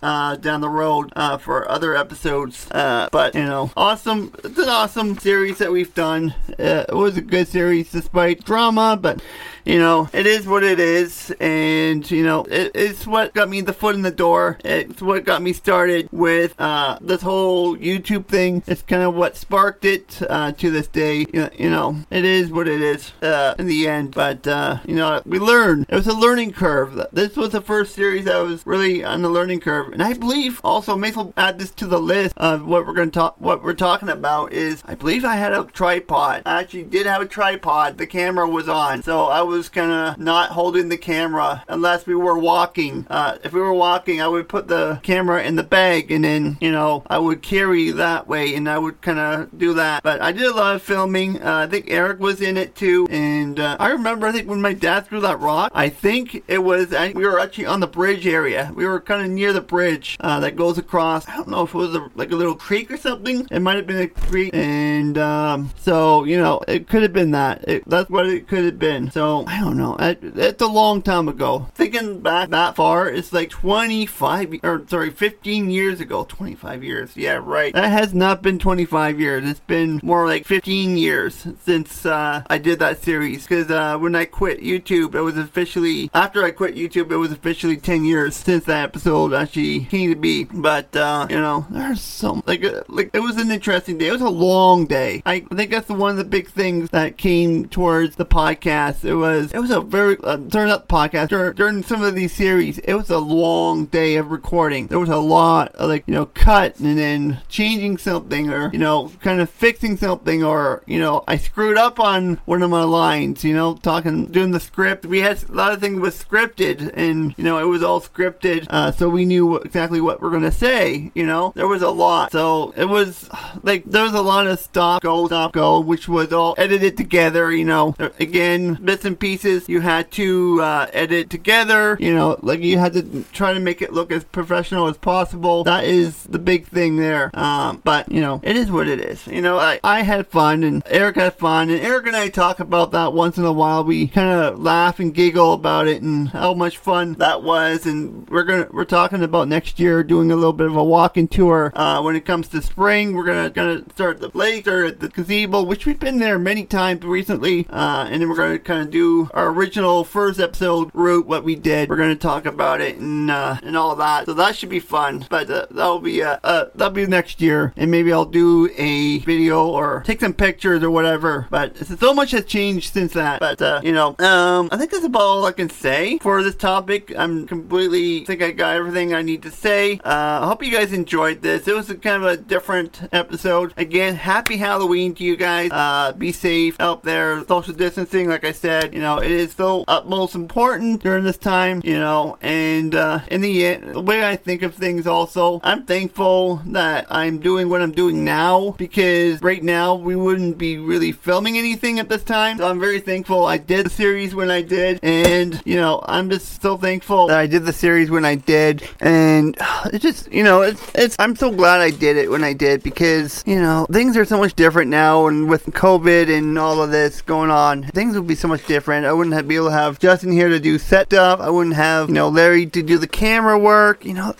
uh, 0.03 0.37
down 0.37 0.61
the 0.61 0.69
road 0.69 1.13
uh, 1.15 1.39
for 1.39 1.71
other 1.71 1.97
episodes. 1.97 2.69
Uh, 2.71 3.09
but 3.13 3.35
you 3.35 3.45
know, 3.45 3.71
awesome. 3.77 4.33
It's 4.43 4.59
an 4.59 4.69
awesome 4.69 5.17
series 5.19 5.59
that 5.59 5.71
we've 5.71 5.95
done. 5.95 6.35
Uh, 6.59 6.85
it 6.89 6.95
was 6.95 7.17
a 7.17 7.23
good 7.23 7.49
series 7.49 7.93
despite 7.93 8.45
drama, 8.45 8.99
but 9.01 9.23
you 9.67 9.81
know, 9.81 10.09
it 10.13 10.27
is 10.27 10.47
what 10.47 10.63
it 10.63 10.79
is, 10.79 11.35
and 11.41 12.09
you 12.09 12.23
know, 12.23 12.45
it, 12.45 12.71
it's 12.75 13.05
what 13.05 13.35
got 13.35 13.49
me 13.49 13.61
the 13.61 13.73
foot 13.73 13.97
in 13.97 14.03
the 14.03 14.13
door. 14.13 14.59
It's 14.65 15.03
what 15.03 15.25
got 15.25 15.43
me 15.43 15.53
started 15.53 16.09
with 16.13 16.55
uh, 16.61 16.99
this 17.01 17.23
whole 17.23 17.77
YouTube 17.77 18.27
thing. 18.27 18.63
It's 18.69 18.83
kind 18.83 19.03
of 19.03 19.15
what 19.15 19.37
sparked 19.37 19.85
it 19.85 20.23
uh, 20.31 20.53
to 20.53 20.71
this 20.71 20.87
day. 20.87 21.27
You 21.33 21.69
know, 21.69 21.99
it 22.11 22.25
is 22.25 22.51
what 22.51 22.69
it 22.69 22.81
is 22.81 23.13
uh, 23.23 23.57
in 23.59 23.67
the 23.67 23.89
end. 23.89 24.15
But 24.15 24.47
uh, 24.47 24.79
you 24.87 24.95
know, 24.95 25.21
we 25.27 25.41
learned. 25.41 25.87
It 25.89 25.97
was 25.97 26.07
a 26.07 26.15
learning 26.15 26.53
curve. 26.53 27.05
This 27.13 27.37
was 27.37 27.51
the 27.51 27.61
first 27.61 27.93
series 27.93 28.27
that 28.27 28.39
was 28.39 28.65
really 28.67 29.03
on 29.03 29.23
the 29.23 29.31
learning 29.31 29.61
curve, 29.61 29.93
and 29.93 30.03
I 30.03 30.13
believe 30.13 30.61
also 30.63 30.97
we'll 30.97 31.35
add 31.37 31.59
this 31.59 31.73
to 31.73 31.87
the 31.87 31.99
list 32.01 32.35
of 32.37 32.65
what 32.65 32.87
we're 32.87 32.95
going 32.95 33.11
to 33.11 33.19
talk. 33.19 33.41
What 33.41 33.65
we're 33.65 33.75
talking 33.75 34.11
about 34.11 34.53
is, 34.53 34.85
I 34.87 34.95
believe 34.95 35.25
I 35.25 35.35
had 35.35 35.53
a 35.53 35.65
tripod. 35.65 36.43
I 36.47 36.61
actually 36.61 36.85
did 36.85 37.07
have 37.07 37.21
a 37.21 37.27
tripod. 37.27 37.99
The 37.99 38.07
camera 38.07 38.49
was 38.49 38.69
on, 38.69 39.03
so 39.03 39.25
I 39.25 39.43
was 39.43 39.56
was 39.57 39.69
kind 39.69 39.91
of 39.91 40.19
not 40.19 40.51
holding 40.51 40.89
the 40.89 40.99
camera 40.99 41.65
unless 41.69 42.07
we 42.07 42.15
were 42.15 42.39
walking. 42.39 43.07
Uh, 43.09 43.39
if 43.43 43.53
we 43.53 43.61
were 43.61 43.75
walking, 43.75 44.21
I 44.21 44.29
would 44.29 44.49
put 44.49 44.69
the 44.69 45.01
camera 45.03 45.43
in 45.43 45.57
the 45.57 45.63
bag 45.63 46.11
and 46.11 46.25
then, 46.25 46.59
you 46.61 46.71
know, 46.71 47.03
I 47.07 47.19
would 47.19 47.43
carry 47.43 47.91
that 47.93 48.29
way 48.29 48.55
and 48.55 48.69
I 48.69 48.79
would 48.79 49.01
kind 49.01 49.19
of 49.19 49.59
do 49.59 49.75
that. 49.75 50.03
But 50.03 50.21
I 50.21 50.33
did 50.33 50.45
a 50.45 50.55
lot 50.55 50.77
of 50.77 50.83
filming. 50.83 51.43
Uh, 51.43 51.59
I 51.59 51.67
think 51.67 51.87
Eric 51.89 52.21
was 52.21 52.41
in 52.41 52.57
it 52.57 52.75
too. 52.75 53.07
And 53.11 53.59
uh, 53.59 53.77
I 53.81 53.91
remember, 53.91 54.27
I 54.27 54.33
think 54.33 54.49
when 54.49 54.61
my 54.61 54.73
dad 54.73 55.07
threw 55.07 55.21
that 55.21 55.41
rock, 55.41 55.73
I 55.75 55.89
think 55.89 56.45
it 56.49 56.59
was, 56.59 56.93
I, 56.93 57.13
we 57.13 57.25
were 57.27 57.41
actually 57.41 57.67
on 57.67 57.81
the 57.81 57.87
bridge 57.87 58.27
area. 58.27 58.73
We 58.75 58.87
were 58.87 59.01
kind 59.01 59.25
of 59.25 59.31
near 59.31 59.53
the 59.53 59.61
bridge 59.61 60.17
uh, 60.21 60.41
that 60.41 60.57
goes 60.57 60.79
across. 60.79 61.29
I 61.29 61.37
don't 61.37 61.49
know 61.49 61.63
if 61.63 61.75
it 61.75 61.79
was 61.79 61.95
a, 61.95 62.11
like 62.15 62.33
a 62.33 62.37
little 62.37 62.55
creek 62.55 62.91
or 62.91 62.97
something. 62.97 63.47
It 63.51 63.61
might 63.61 63.77
have 63.77 63.87
been 63.87 64.03
a 64.03 64.09
creek. 64.09 64.55
And 64.55 65.17
um, 65.19 65.71
so, 65.77 66.25
you 66.25 66.39
know, 66.39 66.61
it 66.69 66.89
could 66.89 67.03
have 67.03 67.13
been 67.13 67.31
that. 67.33 67.67
It, 67.69 67.89
that's 67.89 68.11
what 68.11 68.27
it 68.27 68.49
could 68.49 68.65
have 68.65 68.79
been. 68.79 69.11
So 69.11 69.46
I 69.47 69.61
don't 69.61 69.77
know. 69.77 69.97
It's 70.01 70.61
a 70.61 70.67
long 70.67 71.03
time 71.03 71.29
ago. 71.29 71.69
Thinking 71.75 72.21
back 72.21 72.51
that 72.51 72.75
far, 72.75 73.09
it's 73.09 73.33
like 73.33 73.49
25 73.51 74.57
or 74.65 74.85
sorry, 74.89 75.11
15 75.11 75.71
years 75.71 76.01
ago. 76.01 76.25
25 76.29 76.83
years. 76.83 77.17
Yeah, 77.17 77.39
right. 77.41 77.73
That 77.73 77.91
has 77.91 78.13
not 78.13 78.43
been 78.43 78.59
25 78.59 79.21
years. 79.21 79.49
It's 79.49 79.61
been 79.61 80.01
more 80.03 80.27
like 80.27 80.47
15 80.47 80.97
years 80.97 81.47
since 81.61 82.05
uh, 82.05 82.43
I 82.49 82.59
did 82.59 82.81
that 82.81 83.03
series. 83.03 83.45
Because 83.45 83.71
uh, 83.71 83.97
when 83.99 84.17
I 84.17 84.25
quit 84.25 84.61
YouTube, 84.61 85.15
it 85.15 85.23
was 85.23 85.39
officially 85.39 86.11
after 86.13 86.43
I 86.45 86.51
quit 86.51 86.75
YouTube, 86.75 87.13
it 87.13 87.17
was 87.17 87.31
officially 87.31 87.77
10 87.77 88.05
years 88.05 88.35
since 88.35 88.65
that 88.65 88.83
episode 88.83 89.33
actually 89.33 89.85
came 89.85 90.11
to 90.11 90.17
be. 90.17 90.45
But 90.45 90.95
uh, 90.97 91.29
you 91.31 91.37
know, 91.37 91.67
there's 91.71 92.01
some 92.01 92.43
like 92.47 92.65
uh, 92.65 92.83
like 92.89 93.11
it 93.15 93.21
was 93.21 93.37
an 93.37 93.53
interesting 93.53 93.99
day. 93.99 94.09
It 94.09 94.13
was 94.13 94.23
a 94.23 94.29
long 94.29 94.87
day. 94.87 95.23
I 95.25 95.41
think 95.41 95.71
that's 95.71 95.89
one 95.89 96.11
of 96.11 96.17
the 96.17 96.25
big 96.25 96.49
things 96.49 96.91
that 96.91 97.17
came 97.17 97.69
towards 97.69 98.17
the 98.17 98.27
podcast. 98.27 99.05
It 99.05 99.15
was 99.15 99.36
was 99.37 99.53
it 99.53 99.59
was 99.59 99.71
a 99.71 99.81
very 99.81 100.17
uh, 100.23 100.37
during 100.37 100.69
that 100.69 100.89
podcast 100.89 101.29
during, 101.29 101.55
during 101.55 101.83
some 101.83 102.03
of 102.03 102.15
these 102.15 102.33
series. 102.33 102.79
It 102.79 102.95
was 102.95 103.11
a 103.11 103.19
long 103.19 103.87
day 103.87 104.17
of 104.17 104.31
recording. 104.31 104.87
There 104.87 104.99
was 104.99 105.09
a 105.09 105.17
lot 105.17 105.75
of 105.77 105.89
like 105.89 106.05
you 106.07 106.15
know 106.15 106.27
cut 106.27 106.79
and 106.81 106.99
then 106.99 107.41
changing 107.49 107.99
something 107.99 108.51
or 108.51 108.71
you 108.73 108.79
know 108.79 109.13
kind 109.21 109.41
of 109.41 109.51
fixing 109.51 109.97
something 109.97 110.43
or 110.43 110.83
you 110.87 110.99
know 110.99 111.25
I 111.29 111.37
screwed 111.37 111.77
up 111.77 112.01
on 112.01 112.41
one 112.45 112.63
of 112.63 112.71
my 112.71 112.85
lines. 112.85 113.45
You 113.45 113.55
know 113.55 113.75
talking 113.75 114.27
doing 114.27 114.51
the 114.51 114.61
script. 114.61 115.07
We 115.07 115.21
had 115.21 115.43
a 115.49 115.53
lot 115.53 115.73
of 115.73 115.81
things 115.81 116.01
was 116.01 116.23
scripted 116.23 116.93
and 116.95 117.35
you 117.37 117.45
know 117.45 117.59
it 117.59 117.65
was 117.65 117.83
all 117.83 118.01
scripted, 118.01 118.67
uh, 118.71 118.93
so 118.93 119.09
we 119.09 119.25
knew 119.25 119.57
exactly 119.57 120.01
what 120.01 120.21
we're 120.21 120.31
gonna 120.31 120.53
say. 120.53 121.11
You 121.15 121.27
know 121.27 121.53
there 121.55 121.69
was 121.69 121.83
a 121.83 121.91
lot, 121.91 122.33
so 122.33 122.73
it 122.77 122.87
was 122.87 123.29
like 123.63 123.85
there 123.85 124.05
was 124.05 124.15
a 124.15 124.23
lot 124.23 124.47
of 124.47 124.59
stop 124.59 125.03
go 125.03 125.27
stop 125.27 125.53
go, 125.53 125.81
which 125.81 126.09
was 126.09 126.33
all 126.33 126.55
edited 126.59 126.97
together. 126.97 127.53
You 127.53 127.65
know 127.65 127.95
again 128.19 128.75
bits 128.75 129.05
and 129.05 129.16
pieces 129.17 129.69
you 129.69 129.81
had 129.81 130.11
to 130.13 130.61
uh, 130.63 130.87
edit 130.93 131.31
together. 131.31 131.97
You 132.01 132.15
know, 132.15 132.39
like 132.43 132.61
you 132.61 132.79
had 132.79 132.93
to 132.95 133.25
try 133.33 133.53
to 133.53 133.61
make 133.61 133.83
it 133.83 133.93
look 133.93 134.13
as 134.13 134.25
professional 134.25 134.87
as 134.87 134.97
possible. 134.97 135.65
That 135.65 135.85
is 135.85 136.25
the 136.25 136.39
big 136.39 136.67
thing 136.67 136.97
there. 136.97 137.31
Um, 137.35 137.81
but 137.85 138.11
you 138.11 138.21
know, 138.21 138.41
it 138.43 138.57
is 138.57 138.71
what 138.71 138.89
it 138.89 139.01
is. 139.01 139.27
You 139.27 139.43
know, 139.43 139.59
I, 139.59 139.81
I 139.83 140.03
had 140.03 140.27
fun 140.29 140.63
and 140.63 140.83
Eric 140.87 141.17
had 141.17 141.35
fun, 141.35 141.71
and 141.71 141.81
Eric 141.81 142.07
and 142.07 142.17
I 142.17 142.29
talk 142.29 142.61
about 142.61 142.93
that 142.93 143.13
once 143.13 143.39
in 143.39 143.45
a 143.45 143.53
while. 143.53 143.85
We 143.85 144.07
kind 144.09 144.29
of 144.29 144.61
laugh 144.61 145.01
and 145.01 145.15
giggle 145.15 145.53
about 145.53 145.89
it 145.89 146.03
and 146.03 146.29
how 146.29 146.55
much 146.55 146.79
fun 146.79 147.15
that 147.15 147.43
was. 147.43 147.87
And 147.87 148.29
we're 148.29 148.45
gonna 148.45 148.69
we're 148.71 148.85
talking 148.85 149.23
about 149.23 149.49
next 149.49 149.79
year 149.79 150.03
doing 150.03 150.31
a 150.31 150.37
little 150.37 150.53
bit 150.53 150.67
of 150.67 150.77
a 150.77 150.85
walking 150.85 151.29
tour. 151.29 151.73
Uh, 151.75 152.03
when 152.03 152.17
it 152.17 152.25
comes 152.25 152.49
to 152.49 152.63
spring, 152.63 153.15
we're 153.15 153.25
gonna 153.25 153.51
gonna 153.51 153.83
start 153.95 154.21
the 154.21 154.31
lake 154.35 154.67
or 154.67 154.85
at 154.85 155.01
the 155.01 155.09
gazebo, 155.09 155.63
which 155.63 155.87
we've 155.87 156.01
been 156.01 156.19
there 156.19 156.39
many 156.39 156.65
times 156.65 157.05
recently. 157.05 157.67
Uh, 157.71 158.07
and 158.11 158.21
then 158.21 158.29
we're 158.29 158.37
gonna 158.37 158.59
kind 158.59 158.83
of 158.83 158.91
do 158.91 159.06
our 159.33 159.49
original 159.49 160.05
first 160.05 160.41
episode 160.41 160.91
route, 160.95 161.27
what 161.27 161.45
we 161.45 161.55
did. 161.55 161.89
We're 161.89 161.97
going 161.97 162.11
to 162.11 162.17
talk 162.17 162.47
about 162.47 162.81
it 162.81 162.97
and 162.97 163.31
uh, 163.31 163.59
and 163.63 163.77
all 163.77 163.97
that. 163.97 164.27
So 164.27 164.35
that 164.35 164.57
should 164.57 164.69
be 164.69 164.81
fun. 164.81 165.27
But 165.29 165.51
uh, 165.51 165.67
that'll 165.71 166.01
be 166.01 166.23
uh, 166.23 166.39
uh, 166.43 166.67
that'll 166.75 166.95
be 166.95 167.07
next 167.07 167.41
year, 167.41 167.73
and 167.77 167.91
maybe 167.91 168.13
I'll 168.13 168.25
do 168.25 168.71
a 168.77 169.19
video 169.19 169.67
or 169.69 170.03
take 170.07 170.21
some 170.21 170.35
pictures 170.35 170.83
or 170.83 170.91
whatever. 170.91 171.47
But 171.51 171.77
so 171.77 172.15
much 172.15 172.33
has 172.33 172.45
changed 172.45 172.93
since 172.93 173.13
that. 173.15 173.41
But 173.41 173.61
uh, 173.63 173.81
you 173.83 173.93
know, 173.93 174.17
um, 174.19 174.69
I 174.73 174.77
think 174.77 174.91
that's 174.91 175.05
about 175.05 175.23
all 175.23 175.45
I 175.45 175.53
can 175.53 175.71
say 175.71 176.19
for 176.19 176.43
this 176.43 176.57
topic. 176.57 177.13
I'm 177.17 177.47
completely 177.47 178.25
think 178.25 178.43
I 178.43 178.51
got 178.51 178.77
everything 178.77 179.15
I 179.15 179.23
need 179.23 179.43
to 179.43 179.51
say. 179.51 179.95
Uh, 180.05 180.41
I 180.43 180.47
hope 180.47 180.65
you 180.65 180.73
guys 180.73 180.93
enjoyed 180.93 181.43
this. 181.43 181.67
It 181.69 181.75
was 181.75 181.91
a 181.91 181.97
kind 181.97 182.23
of 182.23 182.29
a 182.29 182.37
different 182.37 183.09
episode. 183.13 183.73
Again, 183.77 184.15
happy 184.15 184.57
Halloween 184.57 185.15
to 185.15 185.25
you 185.25 185.37
guys. 185.37 185.71
Uh, 185.71 186.13
be 186.13 186.33
safe 186.33 186.79
out 186.81 187.03
there. 187.03 187.45
Social 187.47 187.75
distancing, 187.75 188.29
like 188.29 188.45
I 188.45 188.53
said, 188.53 188.95
you 188.97 189.03
know, 189.03 189.19
it 189.19 189.31
is 189.31 189.53
still 189.53 189.85
utmost 189.89 190.35
important 190.35 191.03
during 191.03 191.23
this 191.23 191.37
time, 191.37 191.83
you 191.85 191.99
know, 191.99 192.39
and 192.41 192.95
uh, 192.95 193.21
in 193.31 193.43
the 193.43 193.67
end, 193.67 193.95
the 193.95 194.01
way 194.01 194.27
I 194.27 194.37
think 194.37 194.63
of 194.63 194.75
things 194.75 195.07
also, 195.07 195.61
I'm 195.63 195.85
thankful 195.85 196.63
that 196.69 197.07
I'm 197.11 197.39
doing 197.39 197.69
what 197.69 197.83
I'm 197.83 197.93
doing 197.93 198.25
now 198.25 198.71
because 198.79 199.43
right 199.43 199.63
now 199.63 199.97
we 199.97 200.17
wouldn't 200.17 200.57
be 200.57 200.79
really 200.79 201.13
filming 201.13 201.59
anything 201.59 201.99
at 201.99 202.09
this 202.09 202.25
time. 202.25 202.57
So 202.57 202.67
I'm 202.67 202.81
very 202.81 203.01
thankful 203.01 203.45
I 203.45 203.59
did 203.59 203.85
the 203.85 203.91
series 203.91 204.35
when 204.35 204.51
I 204.51 204.63
did, 204.63 204.99
and 205.03 205.61
you 205.67 205.77
know, 205.77 206.03
I'm 206.07 206.31
just 206.31 206.63
so 206.63 206.79
thankful 206.79 207.27
that 207.27 207.39
I 207.39 207.47
did 207.47 207.67
the 207.67 207.75
series 207.75 208.11
when 208.11 208.25
I 208.25 208.37
did, 208.37 208.89
and 209.01 209.59
it's 209.93 210.03
just, 210.03 210.33
you 210.33 210.43
know, 210.43 210.63
it's, 210.63 210.83
it's, 210.95 211.17
I'm 211.19 211.37
so 211.37 211.53
glad 211.53 211.83
I 211.83 211.91
did 211.91 212.17
it 212.17 212.31
when 212.31 212.43
I 212.43 212.55
did 212.55 212.83
because, 212.83 213.45
you 213.47 213.61
know, 213.61 213.87
things 213.93 214.17
are 214.17 214.25
so 214.25 214.39
much 214.39 214.55
different 214.55 214.91
now, 214.91 215.27
and 215.27 215.51
with 215.51 215.67
COVID 215.67 216.35
and 216.35 216.59
all 216.59 216.83
of 216.83 216.91
this 216.91 217.21
going 217.21 217.51
on, 217.51 217.83
things 217.89 218.17
would 218.17 218.27
be 218.27 218.35
so 218.35 218.49
much 218.49 218.67
different. 218.67 218.86
I 218.89 219.13
wouldn't 219.13 219.35
have, 219.35 219.49
be 219.49 219.57
able 219.57 219.67
to 219.67 219.73
have 219.73 219.99
Justin 219.99 220.33
here 220.33 220.49
to 220.49 220.61
do 220.61 220.79
set 220.79 221.07
stuff. 221.07 221.41
I 221.41 221.51
wouldn't 221.51 221.77
have, 221.77 222.09
you 222.09 222.15
know, 222.15 222.29
Larry 222.29 222.67
to 222.67 222.83
do 222.83 222.99
the 222.99 223.07
camera 223.07 223.59
work. 223.59 224.05
You 224.05 224.15
know, 224.15 224.35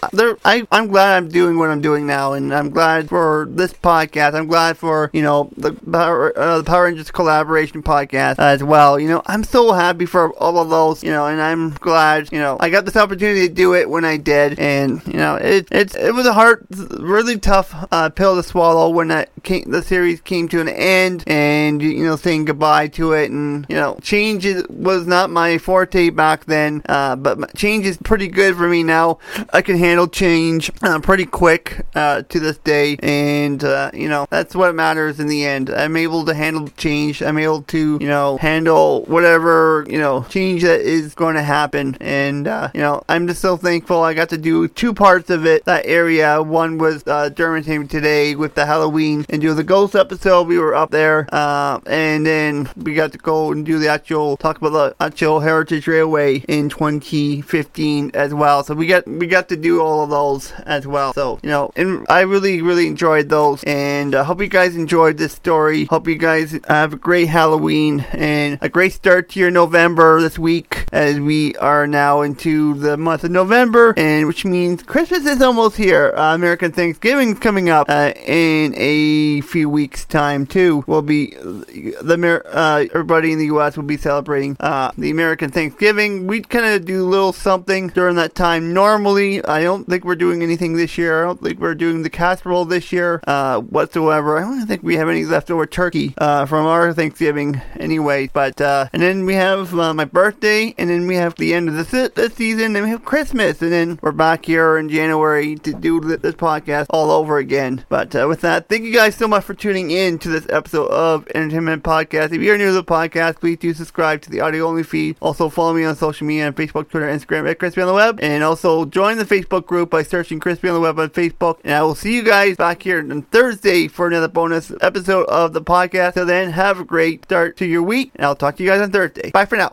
I, 0.45 0.67
I'm 0.71 0.89
glad 0.89 1.17
I'm 1.17 1.29
doing 1.29 1.59
what 1.59 1.71
I'm 1.71 1.81
doing 1.81 2.07
now, 2.07 2.35
and 2.35 2.55
I'm 2.55 2.71
glad 2.71 3.09
for 3.09 3.47
this 3.49 3.73
podcast. 3.73 4.35
I'm 4.35 4.47
glad 4.47 4.77
for, 4.77 5.11
you 5.13 5.23
know, 5.23 5.51
the 5.57 5.73
Power, 5.73 6.37
uh, 6.39 6.59
the 6.59 6.65
Power 6.65 6.85
Rangers 6.85 7.11
collaboration 7.11 7.83
podcast 7.83 8.39
as 8.39 8.63
well. 8.63 9.01
You 9.01 9.09
know, 9.09 9.23
I'm 9.27 9.45
so 9.45 9.73
happy 9.73 10.05
for 10.05 10.33
all 10.35 10.59
of 10.59 10.69
those, 10.69 11.03
you 11.03 11.11
know, 11.11 11.27
and 11.27 11.41
I'm 11.41 11.71
glad, 11.71 12.31
you 12.33 12.39
know, 12.39 12.57
I 12.61 12.69
got 12.69 12.85
this 12.85 12.97
opportunity 12.97 13.49
to 13.49 13.55
do 13.55 13.75
it 13.75 13.89
when 13.89 14.05
I 14.05 14.17
did, 14.17 14.59
and, 14.59 15.01
you 15.07 15.15
know, 15.15 15.37
it, 15.37 15.69
it's, 15.71 15.95
it 15.95 16.15
was 16.15 16.27
a 16.27 16.33
hard, 16.33 16.67
really 16.99 17.39
tough 17.39 17.75
uh, 17.91 18.11
pill 18.11 18.37
to 18.37 18.43
swallow 18.43 18.91
when 18.91 19.09
that 19.09 19.31
came, 19.43 19.71
the 19.71 19.83
series 19.83 20.21
came 20.21 20.49
to 20.49 20.61
an 20.61 20.69
end, 20.69 21.25
and, 21.27 21.81
you 21.81 22.05
know, 22.05 22.17
saying 22.17 22.45
goodbye 22.45 22.89
to 22.89 23.13
it, 23.13 23.31
and, 23.31 23.65
you 23.69 23.77
know, 23.77 23.97
change 24.03 24.36
was 24.69 25.07
not 25.07 25.31
my 25.31 25.59
forte 25.59 26.11
back 26.11 26.45
then, 26.47 26.83
uh, 26.89 27.17
but 27.17 27.55
change 27.57 27.87
is 27.87 27.97
pretty 27.97 28.29
good 28.29 28.57
for 28.57 28.69
me 28.69 28.83
now. 28.83 29.19
I 29.53 29.63
can 29.63 29.79
handle 29.79 30.09
change 30.09 30.71
uh, 30.83 31.01
pretty 31.01 31.27
quick 31.27 31.87
uh, 31.95 32.23
to 32.23 32.41
this 32.41 32.59
day, 32.59 32.97
and, 33.03 33.63
uh, 33.63 33.91
you 33.95 34.09
know, 34.09 34.27
that's 34.31 34.55
what 34.55 34.75
matters 34.75 35.21
in 35.21 35.27
the 35.29 35.45
end. 35.45 35.71
I'm 35.71 35.97
able 35.97 36.25
to 36.27 36.35
handle 36.35 36.69
change. 36.77 37.23
I'm 37.23 37.39
able 37.39 37.63
to, 37.63 37.99
you 38.01 38.09
know, 38.09 38.37
handle 38.39 39.05
whatever, 39.05 39.87
you 39.89 39.99
know, 39.99 40.25
change 40.29 40.63
that 40.63 40.81
is 40.81 41.15
going 41.15 41.37
to 41.37 41.43
happen. 41.43 41.97
And, 42.01 42.49
uh, 42.49 42.71
you 42.75 42.81
know, 42.81 43.03
I'm 43.09 43.27
just 43.29 43.41
so 43.41 43.57
thankful 43.57 44.03
I 44.03 44.15
got 44.15 44.31
to 44.31 44.39
do 44.39 44.69
two 44.69 44.93
parts 44.93 45.31
of 45.31 45.47
it, 45.47 45.65
that 45.67 45.87
area. 45.87 46.43
One 46.43 46.79
was 46.79 47.03
uh, 47.07 47.31
Dermantown 47.33 47.89
today 47.89 48.35
with 48.35 48.55
the 48.55 48.67
Halloween 48.67 49.25
and 49.29 49.41
do 49.41 49.55
the 49.55 49.65
ghost 49.65 49.95
episode. 49.95 50.49
We 50.49 50.59
were 50.59 50.75
up 50.75 50.91
there. 50.91 51.29
Uh, 51.33 51.81
and 51.87 52.27
then 52.27 52.69
we 52.77 52.95
got 52.95 53.13
to 53.13 53.19
go 53.19 53.53
and 53.53 53.65
do 53.65 53.79
the 53.79 53.89
actual, 53.89 54.26
talk 54.35 54.57
about 54.57 54.71
the 54.71 54.97
actual 54.99 55.41
Heritage 55.41 55.87
Railway 55.87 56.39
in 56.49 56.69
2015 56.71 58.13
as 58.15 58.33
well. 58.33 58.65
So 58.65 58.75
we 58.75 58.87
got, 58.87 59.07
we 59.07 59.27
got 59.27 59.49
to 59.51 59.57
do 59.57 59.83
all 59.83 60.03
of 60.03 60.11
those 60.11 60.53
as 60.65 60.87
well. 60.87 61.13
So, 61.13 61.39
you 61.43 61.51
know, 61.51 61.71
and 61.77 62.07
I 62.09 62.23
really, 62.23 62.63
really 62.63 62.87
enjoyed 62.87 63.29
those. 63.29 63.63
And 63.65 64.15
I 64.15 64.21
uh, 64.21 64.25
hope 64.25 64.41
you 64.41 64.49
guys 64.49 64.75
enjoyed 64.75 65.19
this 65.19 65.35
story. 65.35 65.85
Hope 65.85 66.09
you 66.09 66.17
guys 66.17 66.59
have 66.67 66.95
a 66.95 66.97
great 66.97 67.29
Halloween 67.29 68.01
and 68.13 68.59
a 68.63 68.69
great 68.69 68.95
start 68.95 69.29
to 69.31 69.41
your 69.41 69.51
November 69.51 70.21
this 70.21 70.39
week 70.39 70.87
as 70.93 71.21
we 71.21 71.55
are 71.57 71.87
now 71.87 72.23
into 72.23 72.75
the 72.75 72.97
month 72.97 73.25
of 73.25 73.31
November, 73.31 73.93
and 73.97 74.27
which 74.27 74.45
means 74.45 74.83
Christmas 74.83 75.27
is 75.27 75.43
almost 75.43 75.77
here. 75.77 76.13
Uh, 76.17 76.35
American 76.35 76.73
Thanksgiving's 76.73 77.39
coming 77.39 77.69
up 77.69 77.87
uh, 77.91 78.13
in 78.25 78.73
a 78.77 79.41
few 79.43 79.69
weeks' 79.69 80.05
time 80.05 80.47
too. 80.47 80.85
We'll 80.87 81.03
be 81.03 81.35
the 81.37 82.43
uh, 82.47 82.85
everybody 82.93 83.33
in 83.33 83.39
the 83.39 83.47
U.S. 83.47 83.77
will 83.77 83.85
be 83.85 83.97
celebrating 83.97 84.16
uh, 84.61 84.91
the 84.97 85.11
American 85.11 85.51
Thanksgiving. 85.51 86.27
We 86.27 86.41
kind 86.43 86.67
of 86.67 86.85
do 86.85 87.05
a 87.05 87.09
little 87.09 87.33
something 87.33 87.89
during 87.89 88.17
that 88.17 88.35
time. 88.35 88.73
Normally, 88.73 89.45
I 89.45 89.63
don't 89.63 89.89
think 89.89 90.05
we're 90.05 90.17
doing 90.17 90.43
anything 90.43 90.77
this 90.77 90.99
year. 90.99 91.23
I 91.23 91.27
don't 91.27 91.43
think 91.43 91.61
we're 91.61 91.75
doing 91.75 92.03
the 92.03 92.11
casserole 92.11 92.65
this 92.65 92.93
year 92.93 93.21
uh, 93.27 93.61
whatsoever. 93.61 94.39
I 94.39 94.43
don't 94.43 94.67
think 94.67 94.83
we 94.83 94.97
have 94.97 95.09
any 95.09 95.25
leftover 95.25 95.67
turkey 95.67 96.15
uh, 96.19 96.47
from 96.47 96.67
our 96.67 96.93
Thanksgiving 96.93 97.61
anyway. 97.79 98.29
But 98.33 98.61
uh, 98.61 98.89
and 98.93 99.03
then 99.03 99.27
we 99.27 99.35
have 99.35 99.75
uh, 99.79 99.95
my 99.95 100.05
birthday, 100.05 100.75
and 100.79 100.91
then 100.91 101.07
we 101.07 101.17
have 101.17 101.35
the 101.37 101.55
end 101.55 101.69
of 101.69 101.75
the 101.75 101.87
this 102.15 102.35
season, 102.35 102.77
and 102.77 102.85
we 102.85 102.91
have 102.91 103.05
Christmas, 103.05 103.63
and 103.63 103.73
then 103.73 103.99
we're 104.03 104.13
back 104.13 104.45
here 104.45 104.77
in 104.77 104.89
January 104.89 105.57
to 105.57 105.73
do 105.73 106.01
this 106.01 106.35
podcast 106.35 106.87
all 106.91 107.11
over 107.11 107.39
again. 107.39 107.85
But 107.89 108.15
uh, 108.15 108.27
with 108.29 108.41
that, 108.43 108.69
thank 108.69 108.85
you 108.85 108.93
guys 108.93 109.15
so 109.15 109.29
much 109.29 109.45
for 109.45 109.55
tuning 109.55 109.91
in 109.91 110.19
to 110.21 110.29
this 110.29 110.47
episode 110.51 110.89
of 110.89 111.27
Entertainment 111.35 111.83
Podcast. 111.83 112.33
If 112.33 112.43
you're 112.43 112.59
new 112.59 112.67
to 112.67 112.73
the 112.73 112.85
podcast, 112.85 113.41
please 113.41 113.59
do 113.59 113.73
subscribe 114.07 114.23
to 114.23 114.31
the 114.31 114.41
audio 114.41 114.67
only 114.67 114.83
feed. 114.83 115.17
Also 115.21 115.49
follow 115.49 115.75
me 115.75 115.85
on 115.85 115.97
social 115.97 116.27
media 116.27 116.47
on 116.47 116.53
Facebook, 116.53 116.89
Twitter, 116.89 117.07
Instagram 117.07 117.51
at 117.51 117.59
Crispy 117.59 117.81
on 117.81 117.89
the 117.89 117.95
Web, 117.95 118.21
and 118.23 118.45
also 118.45 118.85
join 118.85 119.19
the 119.19 119.25
Facebook 119.25 119.67
group 119.67 119.91
by 119.91 120.03
searching 120.03 120.39
Crispy 120.39 120.69
on 120.69 120.75
the 120.75 120.81
Web 120.81 120.99
on 120.99 121.11
Facebook. 121.11 121.59
And 121.65 121.75
I 121.75 121.83
will 121.83 121.97
see 121.97 122.15
you 122.15 122.23
guys 122.23 122.57
back 122.57 122.83
here 122.83 123.01
on 123.01 123.23
Thursday 123.23 123.89
for 123.89 124.07
another 124.07 124.29
bonus 124.29 124.73
episode 124.81 125.27
of 125.27 125.53
the 125.53 125.63
podcast. 125.63 126.15
Till 126.15 126.27
then, 126.27 126.51
have 126.51 126.79
a 126.79 126.85
great 126.85 127.25
start 127.25 127.57
to 127.57 127.67
your 127.67 127.83
week, 127.83 128.13
and 128.15 128.25
I'll 128.25 128.37
talk 128.37 128.57
to 128.57 128.63
you 128.63 128.69
guys 128.69 128.81
on 128.81 128.93
Thursday. 128.93 129.31
Bye 129.33 129.45
for 129.45 129.57
now. 129.57 129.65